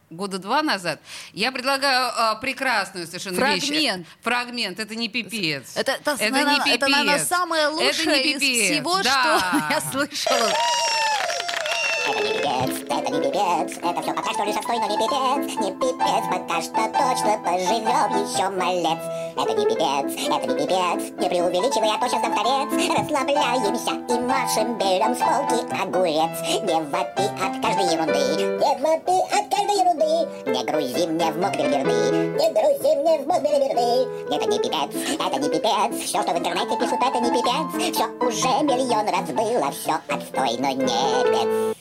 года 0.09 0.39
два 0.39 0.61
назад. 0.61 0.99
Я 1.33 1.51
предлагаю 1.51 2.11
а, 2.15 2.35
прекрасную 2.35 3.07
совершенно 3.07 3.37
Фрагмент. 3.37 3.63
вещь. 3.69 4.05
Фрагмент. 4.21 4.79
Это 4.79 4.95
не 4.95 5.09
пипец. 5.09 5.75
Это, 5.75 5.93
это, 5.93 6.11
это, 6.19 6.31
на, 6.31 6.53
не 6.53 6.59
пипец. 6.59 6.75
Это, 6.75 6.87
наверное, 6.87 7.25
самое 7.25 7.67
лучшее 7.67 8.33
из 8.33 8.39
всего, 8.39 9.01
да. 9.01 9.39
что 9.39 9.73
я 9.73 9.81
слышала. 9.91 10.51
Это 12.09 12.23
не 12.23 12.33
пипец, 12.33 12.81
это 12.89 13.11
не 13.11 13.21
пипец, 13.21 13.77
это 13.77 14.01
все 14.01 14.13
пока 14.13 14.33
что 14.33 14.43
лишь 14.43 14.55
отстой, 14.55 14.79
но 14.79 14.87
не 14.87 14.97
пипец, 14.97 15.59
не 15.59 15.71
пипец, 15.73 16.23
пока 16.31 16.61
что 16.61 16.81
точно 16.89 17.37
поживем 17.45 18.09
еще 18.25 18.49
малец. 18.49 19.01
Это 19.37 19.53
не 19.53 19.65
пипец, 19.65 20.27
это 20.27 20.47
не 20.47 20.55
пипец, 20.57 21.19
не 21.19 21.29
преувеличивай, 21.29 21.89
а 21.93 21.99
то 21.99 22.07
сейчас 22.09 22.21
дам 22.23 22.33
торец. 22.33 22.69
Расслабляемся 22.97 23.91
и 24.09 24.19
машем, 24.21 24.77
берем 24.79 25.13
с 25.13 25.19
полки 25.19 25.59
огурец. 25.79 26.33
Не 26.63 26.81
вопи 26.89 27.25
от 27.45 27.61
каждой 27.61 27.93
ерунды, 27.93 28.18
мне 31.29 31.37
в 31.37 31.37
мозг 31.37 31.57
не 31.57 31.65
грузи 32.53 32.95
мне 32.95 33.19
в 33.19 33.27
мозг. 33.27 33.41
Это 34.31 34.45
не 34.45 34.59
пипец, 34.59 34.89
это 35.19 35.39
не 35.39 35.49
пипец, 35.49 36.05
все, 36.05 36.21
что 36.21 36.31
в 36.33 36.37
интернете 36.37 36.77
пишут, 36.77 36.99
это 37.01 37.19
не 37.19 37.29
пипец. 37.29 37.95
Все 37.95 38.05
уже 38.19 38.63
миллион 38.63 39.07
раз 39.09 39.29
было, 39.29 39.71
все 39.71 39.99
отстой, 40.07 40.57
но 40.59 40.69
не 40.69 41.23
пипец. 41.23 41.75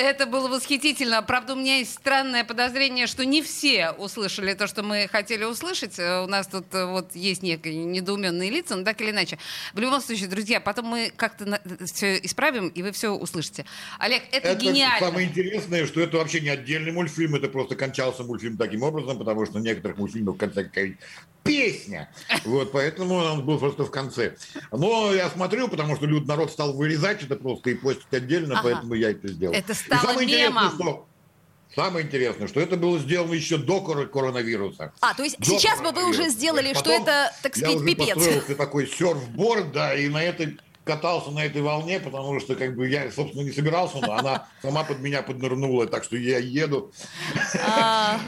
Это 0.00 0.26
было 0.26 0.48
восхитительно. 0.48 1.20
Правда, 1.22 1.52
у 1.52 1.56
меня 1.56 1.78
есть 1.78 1.92
странное 1.92 2.42
подозрение, 2.42 3.06
что 3.06 3.24
не 3.26 3.42
все 3.42 3.90
услышали 3.90 4.54
то, 4.54 4.66
что 4.66 4.82
мы 4.82 5.08
хотели 5.12 5.44
услышать. 5.44 5.98
Э, 5.98 6.22
у 6.22 6.26
нас 6.26 6.46
тут 6.46 6.74
э, 6.74 6.86
вот 6.86 7.14
есть 7.14 7.42
некие 7.42 7.74
недоуменные 7.74 8.50
лица, 8.50 8.76
но 8.76 8.84
так 8.84 9.00
или 9.02 9.10
иначе. 9.10 9.38
В 9.74 9.78
любом 9.78 10.00
случае, 10.00 10.28
друзья, 10.28 10.58
потом 10.60 10.86
мы 10.86 11.12
как-то 11.14 11.60
все 11.84 12.16
исправим, 12.16 12.68
и 12.68 12.82
вы 12.82 12.92
все 12.92 13.10
услышите. 13.10 13.66
Олег, 13.98 14.22
это, 14.32 14.48
это 14.48 14.60
гениально. 14.60 15.06
Самое 15.06 15.28
интересное, 15.28 15.86
что 15.86 16.00
это 16.00 16.16
вообще 16.16 16.40
не 16.40 16.48
отдельный 16.48 16.92
мультфильм, 16.92 17.34
это 17.34 17.48
просто 17.48 17.76
кончался 17.76 18.24
мультфильм 18.24 18.56
таким 18.56 18.82
образом, 18.82 19.18
потому 19.18 19.44
что 19.44 19.58
некоторых 19.58 19.98
мультфильмов 19.98 20.36
в 20.36 20.38
конце 20.38 20.64
какая 20.64 20.96
песня. 21.42 22.08
Вот, 22.44 22.72
поэтому 22.72 23.16
он 23.16 23.44
был 23.44 23.58
просто 23.58 23.84
в 23.84 23.90
конце. 23.90 24.36
Но 24.72 25.12
я 25.14 25.28
смотрю, 25.30 25.68
потому 25.68 25.96
что 25.96 26.06
люд 26.06 26.26
народ 26.26 26.50
стал 26.50 26.72
вырезать 26.74 27.22
это 27.22 27.36
просто 27.36 27.70
и 27.70 27.74
постить 27.74 28.12
отдельно, 28.12 28.58
ага. 28.58 28.70
поэтому 28.70 28.94
я 28.94 29.10
это 29.10 29.28
сделал. 29.28 29.54
Это 29.54 29.74
стало 29.98 30.20
мемом. 30.20 30.66
Интересное, 30.66 30.70
что 30.70 31.06
Самое 31.74 32.04
интересное, 32.04 32.48
что 32.48 32.60
это 32.60 32.76
было 32.76 32.98
сделано 32.98 33.32
еще 33.32 33.56
до 33.56 33.80
коронавируса. 33.80 34.92
А, 35.00 35.14
то 35.14 35.22
есть 35.22 35.38
до 35.38 35.44
сейчас 35.44 35.80
бы 35.80 35.92
вы 35.92 36.08
уже 36.08 36.28
сделали, 36.28 36.74
что 36.74 36.90
это, 36.90 37.32
так 37.42 37.56
сказать, 37.56 37.78
я 37.78 37.86
пипец. 37.86 38.16
Уже 38.16 38.16
построился 38.16 38.54
такой 38.56 38.88
серфборд, 38.88 39.72
да, 39.72 39.94
и 39.94 40.08
на 40.08 40.20
этой 40.20 40.58
катался 40.84 41.30
на 41.30 41.44
этой 41.44 41.62
волне, 41.62 42.00
потому 42.00 42.40
что 42.40 42.56
как 42.56 42.74
бы 42.74 42.88
я, 42.88 43.12
собственно, 43.12 43.42
не 43.42 43.52
собирался, 43.52 43.98
но 43.98 44.14
она 44.14 44.48
сама 44.62 44.82
под 44.82 44.98
меня 44.98 45.22
поднырнула, 45.22 45.86
так 45.86 46.02
что 46.02 46.16
я 46.16 46.38
еду. 46.38 46.90
А. 47.64 48.18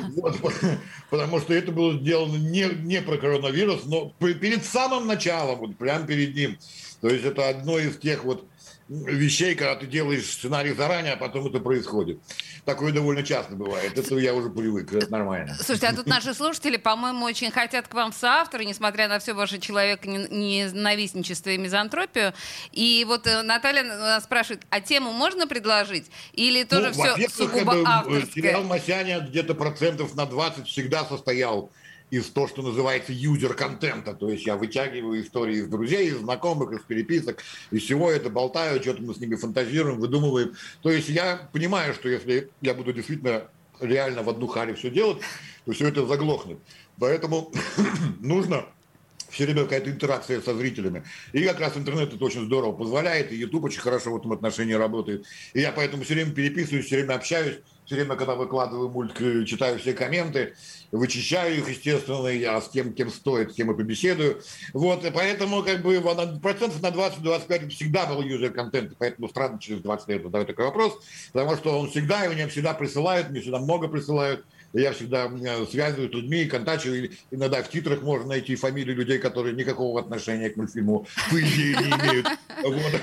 потому 1.11 1.41
что 1.41 1.55
это 1.55 1.73
было 1.73 1.95
сделано 1.95 2.37
не, 2.37 2.67
не 2.83 3.01
про 3.01 3.17
коронавирус, 3.17 3.87
но 3.87 4.13
перед 4.21 4.65
самым 4.65 5.09
началом, 5.09 5.59
вот 5.59 5.77
прямо 5.77 6.07
перед 6.07 6.37
ним. 6.37 6.59
То 7.01 7.09
есть 7.09 7.25
это 7.25 7.49
одно 7.49 7.79
из 7.81 7.97
тех 7.99 8.23
вот 8.23 8.47
вещей, 8.93 9.55
когда 9.55 9.75
ты 9.77 9.87
делаешь 9.87 10.27
сценарий 10.27 10.73
заранее, 10.73 11.15
а 11.15 11.17
потом 11.17 11.47
это 11.47 11.61
происходит. 11.61 12.19
Такое 12.65 12.93
довольно 12.93 13.23
часто 13.23 13.55
бывает. 13.55 13.97
Это 13.97 14.17
я 14.19 14.35
уже 14.35 14.51
привык, 14.51 14.93
это 14.93 15.11
нормально. 15.11 15.55
Слушайте, 15.57 15.89
а 15.89 15.95
тут 15.95 16.07
наши 16.07 16.35
слушатели, 16.35 16.77
по-моему, 16.77 17.25
очень 17.25 17.51
хотят 17.51 17.89
к 17.89 17.95
вам 17.95 18.13
в 18.13 18.15
соавторы, 18.15 18.65
несмотря 18.65 19.09
на 19.09 19.19
все 19.19 19.33
ваше 19.33 19.59
человек 19.59 20.05
ненавистничество 20.05 21.51
и 21.51 21.59
мизантропию. 21.59 22.35
И 22.73 23.05
вот 23.09 23.27
э, 23.27 23.43
Наталья 23.43 24.21
спрашивает, 24.21 24.63
а 24.71 24.81
тему 24.81 25.13
можно 25.13 25.47
предложить? 25.47 26.07
Или 26.33 26.65
тоже 26.65 26.93
ну, 26.95 27.03
все 27.03 27.29
сугубо 27.29 27.75
это, 27.75 27.89
авторское? 27.89 28.33
Сериал 28.33 28.65
«Масяня» 28.65 29.21
где-то 29.21 29.55
процентов 29.55 30.15
на 30.15 30.27
20 30.27 30.67
всегда 30.67 31.05
состоял 31.05 31.71
из 32.13 32.27
то, 32.27 32.47
что 32.47 32.61
называется 32.61 33.11
юзер-контента. 33.11 34.13
То 34.13 34.29
есть 34.29 34.47
я 34.47 34.57
вытягиваю 34.57 35.23
истории 35.23 35.57
из 35.57 35.67
друзей, 35.67 36.09
из 36.09 36.19
знакомых, 36.19 36.73
из 36.73 36.83
переписок, 36.83 37.43
из 37.71 37.85
всего 37.85 38.11
это 38.11 38.29
болтаю, 38.29 38.83
что-то 38.83 39.03
мы 39.03 39.15
с 39.15 39.17
ними 39.17 39.35
фантазируем, 39.35 39.99
выдумываем. 39.99 40.55
То 40.83 40.91
есть 40.91 41.09
я 41.09 41.49
понимаю, 41.53 41.95
что 41.95 42.11
если 42.11 42.51
я 42.61 42.75
буду 42.75 42.93
действительно 42.93 43.49
реально 43.81 44.23
в 44.23 44.29
одну 44.29 44.47
харе 44.47 44.75
все 44.75 44.91
делать, 44.91 45.23
то 45.65 45.73
все 45.73 45.89
это 45.89 46.05
заглохнет. 46.05 46.59
Поэтому 46.99 47.51
нужно 48.21 48.67
все 49.31 49.47
время 49.47 49.63
какая-то 49.63 49.89
интеракция 49.91 50.43
со 50.43 50.55
зрителями. 50.55 51.05
И 51.33 51.43
как 51.45 51.61
раз 51.61 51.79
интернет 51.79 52.13
это 52.13 52.23
очень 52.23 52.45
здорово 52.45 52.73
позволяет, 52.73 53.33
и 53.33 53.37
YouTube 53.37 53.65
очень 53.65 53.81
хорошо 53.81 54.13
в 54.13 54.19
этом 54.19 54.33
отношении 54.33 54.75
работает. 54.75 55.25
И 55.55 55.61
я 55.61 55.73
поэтому 55.73 56.05
все 56.05 56.13
время 56.13 56.33
переписываюсь, 56.33 56.85
все 56.85 56.97
время 56.97 57.15
общаюсь, 57.15 57.57
все 57.93 58.01
время, 58.01 58.17
когда 58.17 58.37
выкладываю 58.37 58.89
мультик, 58.89 59.21
э, 59.21 59.45
читаю 59.45 59.79
все 59.79 59.93
комменты, 59.93 60.55
вычищаю 60.93 61.59
их, 61.59 61.69
естественно, 61.69 62.27
я 62.29 62.59
с 62.59 62.71
тем, 62.71 62.95
кем 62.95 63.11
стоит, 63.11 63.53
с 63.53 63.55
кем 63.55 63.71
и 63.71 63.77
побеседую. 63.77 64.41
Вот, 64.73 65.05
и 65.05 65.11
поэтому 65.11 65.63
как 65.63 65.83
бы 65.83 66.01
процентов 66.41 66.81
на 66.81 66.87
20-25 66.87 67.69
всегда 67.69 68.07
был 68.07 68.23
юзер-контент, 68.23 68.95
поэтому 68.97 69.29
странно 69.29 69.59
через 69.59 69.83
20 69.83 70.09
лет 70.09 70.23
задавать 70.23 70.47
такой 70.47 70.65
вопрос, 70.65 70.99
потому 71.35 71.55
что 71.57 71.79
он 71.79 71.91
всегда, 71.91 72.25
и 72.25 72.35
мне 72.35 72.49
всегда 72.49 72.73
присылают, 72.73 73.29
мне 73.29 73.43
всегда 73.43 73.59
много 73.59 73.89
присылают, 73.89 74.43
я 74.73 74.93
всегда 74.93 75.31
связываю 75.71 76.09
с 76.09 76.13
людьми, 76.13 76.47
контачиваю. 76.47 77.11
Иногда 77.31 77.63
в 77.63 77.69
титрах 77.69 78.03
можно 78.03 78.29
найти 78.29 78.57
фамилии 78.57 78.93
людей, 78.93 79.19
которые 79.19 79.55
никакого 79.55 80.01
отношения 80.01 80.51
к 80.51 80.57
мультфильму 80.57 81.07
по 81.31 81.41
идее 81.41 81.77
не 81.77 81.91
имеют. 81.91 82.29
Вот. 82.63 83.01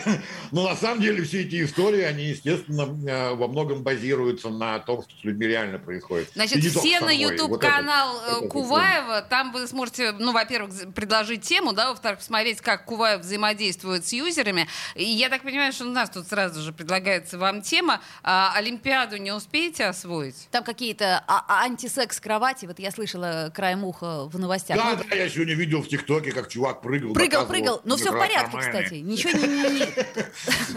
Но 0.52 0.70
на 0.70 0.76
самом 0.76 1.02
деле 1.02 1.24
все 1.24 1.42
эти 1.42 1.64
истории, 1.64 2.02
они, 2.02 2.26
естественно, 2.26 2.88
э, 3.08 3.34
во 3.36 3.48
многом 3.48 3.84
базируются 3.84 4.50
на 4.50 4.80
том, 4.80 5.04
что 5.04 5.12
с 5.20 5.24
людьми 5.24 5.48
реально 5.48 5.80
происходит. 5.80 6.30
Значит, 6.34 6.64
все 6.64 7.00
на 7.02 7.12
YouTube-канал 7.12 8.14
вот 8.14 8.46
э, 8.46 8.48
Куваева, 8.48 9.22
там 9.22 9.52
вы 9.52 9.68
сможете, 9.68 10.14
ну, 10.14 10.32
во-первых, 10.32 10.72
предложить 10.94 11.42
тему, 11.42 11.74
да, 11.74 11.90
во-вторых, 11.90 12.20
посмотреть, 12.20 12.62
как 12.62 12.86
Куваев 12.86 13.22
взаимодействует 13.22 14.08
с 14.08 14.14
юзерами. 14.14 14.68
И 14.96 15.04
я 15.04 15.30
так 15.30 15.44
понимаю, 15.44 15.74
что 15.74 15.86
у 15.86 15.92
нас 15.92 16.10
тут 16.10 16.28
сразу 16.28 16.62
же 16.62 16.72
предлагается 16.72 17.38
вам 17.38 17.62
тема. 17.62 18.02
А, 18.24 18.54
Олимпиаду 18.56 19.18
не 19.18 19.32
успеете 19.32 19.86
освоить? 19.86 20.48
Там 20.52 20.64
какие-то 20.64 21.24
а, 21.28 21.46
а 21.48 21.59
антисекс 21.64 22.20
кровати, 22.20 22.66
вот 22.66 22.80
я 22.80 22.92
слышала 22.92 23.52
краем 23.54 23.84
уха 23.84 24.26
в 24.26 24.40
новостях. 24.40 24.78
Да, 24.78 24.96
да, 24.96 25.16
я 25.16 25.30
сегодня 25.30 25.56
видел 25.56 25.82
в 25.82 25.88
ТикТоке, 25.88 26.32
как 26.32 26.50
чувак 26.50 26.82
прыгал. 26.82 27.14
Прыгал, 27.14 27.48
прыгал, 27.48 27.82
но 27.84 27.98
все 27.98 28.12
в 28.12 28.18
порядке, 28.18 28.58
кстати. 28.58 28.96
Ничего 28.96 29.32
не... 29.32 29.80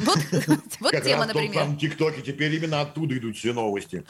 Вот, 0.81 1.03
тема, 1.03 1.27
например. 1.27 1.55
Там 1.55 1.77
ТикТоке 1.77 2.23
теперь 2.23 2.55
именно 2.55 2.81
оттуда 2.81 3.17
идут 3.17 3.37
все 3.37 3.53
новости. 3.53 4.05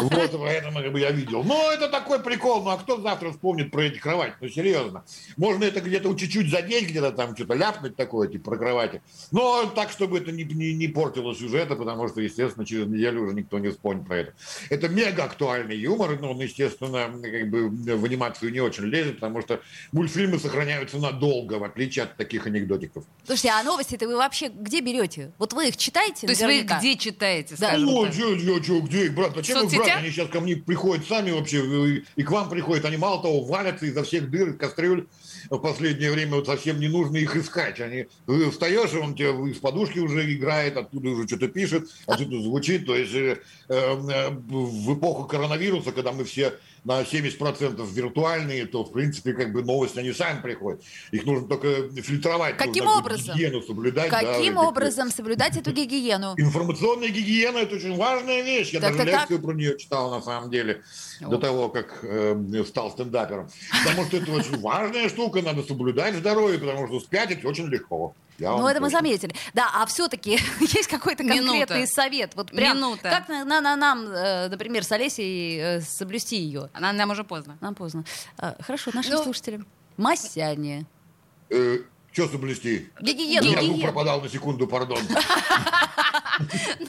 Вот, 0.00 0.30
поэтому 0.32 0.98
я 0.98 1.10
видел. 1.10 1.44
Но 1.44 1.70
это 1.72 1.88
такой 1.88 2.20
прикол, 2.20 2.62
ну 2.64 2.70
а 2.70 2.78
кто 2.78 3.00
завтра 3.00 3.30
вспомнит 3.30 3.70
про 3.70 3.84
эти 3.84 3.98
кровати? 3.98 4.34
Ну, 4.40 4.48
серьезно. 4.48 5.04
Можно 5.36 5.64
это 5.64 5.80
где-то 5.80 6.12
чуть-чуть 6.14 6.50
задеть, 6.50 6.88
где-то 6.88 7.12
там 7.12 7.34
что-то 7.36 7.54
ляпнуть 7.54 7.96
такое, 7.96 8.28
типа 8.28 8.50
про 8.50 8.58
кровати. 8.58 9.02
Но 9.30 9.66
так, 9.66 9.90
чтобы 9.90 10.18
это 10.18 10.32
не, 10.32 10.44
не, 10.44 10.74
не 10.74 10.88
портило 10.88 11.34
сюжета, 11.34 11.76
потому 11.76 12.08
что, 12.08 12.20
естественно, 12.20 12.64
через 12.66 12.86
неделю 12.86 13.22
уже 13.22 13.34
никто 13.34 13.58
не 13.58 13.68
вспомнит 13.68 14.06
про 14.06 14.18
это. 14.18 14.34
Это 14.70 14.88
мега 14.88 15.24
актуальный 15.24 15.76
юмор, 15.76 16.07
юмор, 16.08 16.20
но 16.22 16.32
он, 16.32 16.40
естественно, 16.40 17.10
как 17.22 17.50
бы 17.50 17.68
в 17.68 18.04
анимацию 18.04 18.52
не 18.52 18.60
очень 18.60 18.84
лезет, 18.84 19.16
потому 19.16 19.40
что 19.42 19.60
мультфильмы 19.92 20.38
сохраняются 20.38 20.98
надолго, 20.98 21.54
в 21.54 21.64
отличие 21.64 22.04
от 22.04 22.16
таких 22.16 22.46
анекдотиков. 22.46 23.04
Слушайте, 23.26 23.50
а 23.50 23.62
новости-то 23.62 24.06
вы 24.06 24.16
вообще 24.16 24.48
где 24.48 24.80
берете? 24.80 25.32
Вот 25.38 25.52
вы 25.52 25.68
их 25.68 25.76
читаете? 25.76 26.26
То 26.26 26.32
есть 26.32 26.42
вы 26.42 26.60
их 26.60 26.66
где 26.66 26.96
читаете, 26.96 27.56
да. 27.58 27.76
Ну, 27.78 28.10
что, 28.12 28.38
что, 28.38 28.62
что, 28.62 28.80
где 28.80 29.06
их 29.06 29.14
брать? 29.14 29.34
Зачем 29.34 29.66
их 29.66 29.74
брать? 29.74 29.96
Они 29.96 30.10
сейчас 30.10 30.28
ко 30.28 30.40
мне 30.40 30.56
приходят 30.56 31.06
сами 31.06 31.30
вообще, 31.30 32.02
и 32.16 32.22
к 32.22 32.30
вам 32.30 32.48
приходят. 32.48 32.84
Они 32.84 32.96
мало 32.96 33.22
того, 33.22 33.44
валятся 33.44 33.86
изо 33.86 34.02
всех 34.02 34.30
дыр, 34.30 34.54
кастрюль 34.54 35.06
в 35.50 35.58
последнее 35.58 36.10
время 36.10 36.36
вот 36.36 36.46
совсем 36.46 36.80
не 36.80 36.88
нужно 36.88 37.16
их 37.16 37.36
искать. 37.36 37.80
Они 37.80 38.06
встаешь, 38.50 38.92
он 38.94 39.14
тебе 39.14 39.30
из 39.50 39.58
подушки 39.58 39.98
уже 39.98 40.32
играет, 40.34 40.76
оттуда 40.76 41.10
уже 41.10 41.26
что-то 41.26 41.48
пишет, 41.48 41.88
оттуда 42.06 42.40
звучит. 42.40 42.86
То 42.86 42.94
есть 42.94 43.14
э, 43.14 43.38
э, 43.68 44.30
в 44.30 44.94
эпоху 44.94 45.24
коронавируса, 45.24 45.92
когда 45.98 46.12
мы 46.12 46.24
все 46.24 46.54
на 46.84 47.02
70% 47.02 47.84
виртуальные, 47.92 48.66
то, 48.66 48.84
в 48.84 48.92
принципе, 48.92 49.32
как 49.32 49.52
бы 49.52 49.64
новости, 49.64 49.98
они 49.98 50.12
сами 50.12 50.40
приходят. 50.40 50.80
Их 51.10 51.26
нужно 51.26 51.48
только 51.48 51.88
фильтровать. 52.00 52.56
Каким 52.56 52.84
нужно 52.84 53.00
образом? 53.00 53.34
Гигиену 53.36 53.62
соблюдать. 53.62 54.10
Каким 54.10 54.54
да, 54.54 54.62
образом 54.62 55.10
соблюдать 55.10 55.56
эту 55.56 55.72
гигиену? 55.72 56.34
Информационная 56.36 57.08
гигиена– 57.08 57.58
это 57.58 57.74
очень 57.74 57.96
важная 57.96 58.42
вещь. 58.42 58.70
Я 58.70 58.80
Так, 58.80 58.96
даже 58.96 59.10
так, 59.10 59.20
лекцию 59.20 59.40
про 59.40 59.52
нее 59.54 59.76
читал, 59.76 60.10
на 60.10 60.22
самом 60.22 60.50
деле, 60.50 60.82
до 61.20 61.38
того, 61.38 61.68
как 61.68 61.98
э, 62.02 62.64
стал 62.66 62.92
стендапером. 62.92 63.50
Потому 63.84 64.06
что 64.06 64.16
это 64.18 64.30
очень 64.30 64.60
важная 64.60 65.08
штука, 65.08 65.42
надо 65.42 65.64
соблюдать 65.64 66.14
здоровье, 66.14 66.60
потому 66.60 66.86
что 66.86 67.00
спятить 67.00 67.44
очень 67.44 67.66
легко. 67.66 68.14
Я 68.38 68.52
Ну, 68.52 68.66
это 68.68 68.80
мы 68.80 68.88
заметили. 68.88 69.34
Да, 69.52 69.68
а 69.74 69.84
все-таки 69.86 70.38
есть 70.60 70.86
какой-то 70.88 71.24
конкретный 71.24 71.54
Минута. 71.60 71.86
совет? 71.86 72.32
Вот 72.36 72.50
прям, 72.52 72.76
Минута. 72.76 73.10
как 73.10 73.28
на, 73.28 73.44
на- 73.44 73.60
на- 73.60 73.76
нам, 73.76 74.06
э, 74.08 74.48
например, 74.48 74.84
с 74.84 74.92
Олесей 74.92 75.58
э, 75.58 75.80
соблюсти 75.80 76.36
ее? 76.36 76.70
Нам, 76.78 76.96
нам 76.96 77.10
уже 77.10 77.24
поздно. 77.24 77.58
Нам 77.60 77.74
поздно. 77.74 78.04
А, 78.38 78.56
Хорошо, 78.60 78.90
нашим 78.94 79.12
Ну- 79.14 79.24
слушателям. 79.24 79.66
Масяне. 79.96 80.86
Э, 81.50 81.78
что 82.12 82.28
соблюсти? 82.28 82.88
Гигиену. 83.00 83.48
Звук 83.48 83.60
гигиену. 83.60 83.82
пропадал 83.82 84.20
на 84.20 84.28
секунду, 84.28 84.66
пардон. 84.68 85.00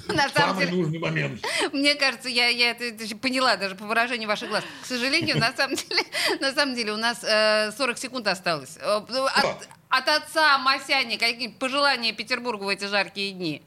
На 0.08 0.30
самом 0.30 0.50
Самый 0.56 0.66
деле, 0.68 0.78
нужный 0.78 1.00
момент. 1.00 1.44
Мне 1.74 1.96
кажется, 1.96 2.30
я, 2.30 2.48
я 2.50 2.72
это, 2.72 2.84
это 2.84 3.16
поняла 3.16 3.56
даже 3.58 3.74
по 3.76 3.86
выражению 3.86 4.28
ваших 4.28 4.50
глаз. 4.50 4.64
К 4.84 4.86
сожалению, 4.86 5.38
на 5.40 5.52
самом 5.54 5.76
деле, 5.90 6.04
на 6.40 6.52
самом 6.54 6.76
деле 6.76 6.94
у 6.94 6.98
нас 6.98 7.24
э, 7.24 7.72
40 7.76 7.98
секунд 7.98 8.28
осталось. 8.28 8.78
Э, 8.80 9.02
ну, 9.10 9.26
От, 9.26 9.68
от 9.90 10.08
отца 10.08 10.58
Масяни 10.60 11.18
какие 11.18 11.48
пожелания 11.50 12.14
Петербургу 12.14 12.66
в 12.66 12.70
эти 12.70 12.86
жаркие 12.86 13.32
дни? 13.32 13.62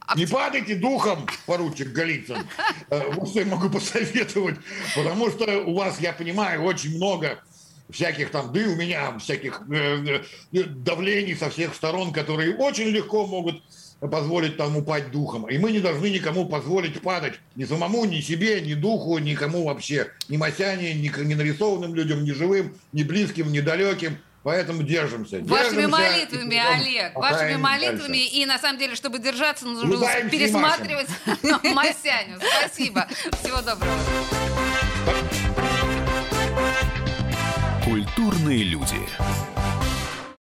А 0.00 0.16
Не 0.16 0.26
падайте 0.26 0.74
духом, 0.74 1.26
поручик 1.46 1.88
Голицын. 1.88 2.46
Э, 2.90 3.12
Вот 3.12 3.28
что 3.30 3.40
я 3.40 3.46
могу 3.46 3.70
посоветовать. 3.70 4.56
Потому 4.94 5.30
что 5.30 5.62
у 5.64 5.74
вас, 5.74 6.00
я 6.00 6.12
понимаю, 6.12 6.62
очень 6.64 6.96
много 6.96 7.42
всяких 7.88 8.30
там, 8.30 8.52
да 8.52 8.60
и 8.60 8.66
у 8.66 8.74
меня 8.74 9.18
всяких 9.18 9.62
э, 9.70 10.22
э, 10.52 10.62
давлений 10.64 11.34
со 11.34 11.50
всех 11.50 11.74
сторон, 11.74 12.12
которые 12.12 12.56
очень 12.56 12.88
легко 12.88 13.26
могут 13.26 13.62
позволить 14.00 14.56
там 14.56 14.76
упасть 14.76 15.12
духом. 15.12 15.48
И 15.48 15.56
мы 15.58 15.70
не 15.70 15.78
должны 15.78 16.10
никому 16.10 16.46
позволить 16.46 17.00
падать. 17.00 17.34
Ни 17.54 17.64
самому, 17.64 18.04
ни 18.04 18.20
себе, 18.20 18.60
ни 18.60 18.74
духу, 18.74 19.18
никому 19.18 19.64
вообще. 19.64 20.10
Ни 20.28 20.36
Масяне, 20.36 20.94
ни, 20.94 21.12
ни 21.22 21.34
нарисованным 21.34 21.94
людям, 21.94 22.24
ни 22.24 22.32
живым, 22.32 22.74
ни 22.92 23.04
близким, 23.04 23.52
ни 23.52 23.60
далеким. 23.60 24.18
Поэтому 24.42 24.82
держимся. 24.82 25.38
Вашими 25.40 25.82
Держимся 25.82 25.88
молитвами, 25.88 26.56
Олег, 26.74 27.14
вашими 27.14 27.56
молитвами. 27.56 28.18
дальше. 28.18 28.36
И 28.36 28.46
на 28.46 28.58
самом 28.58 28.78
деле, 28.78 28.96
чтобы 28.96 29.18
держаться, 29.20 29.66
нужно 29.66 29.88
Улыбаемся 29.88 30.26
и 30.34 30.38
пересматривать 30.38 31.06
Масяню. 31.74 32.40
Спасибо. 32.60 33.06
Всего 33.40 33.60
доброго. 33.60 33.92
Культурные 37.84 38.64
люди. 38.64 38.96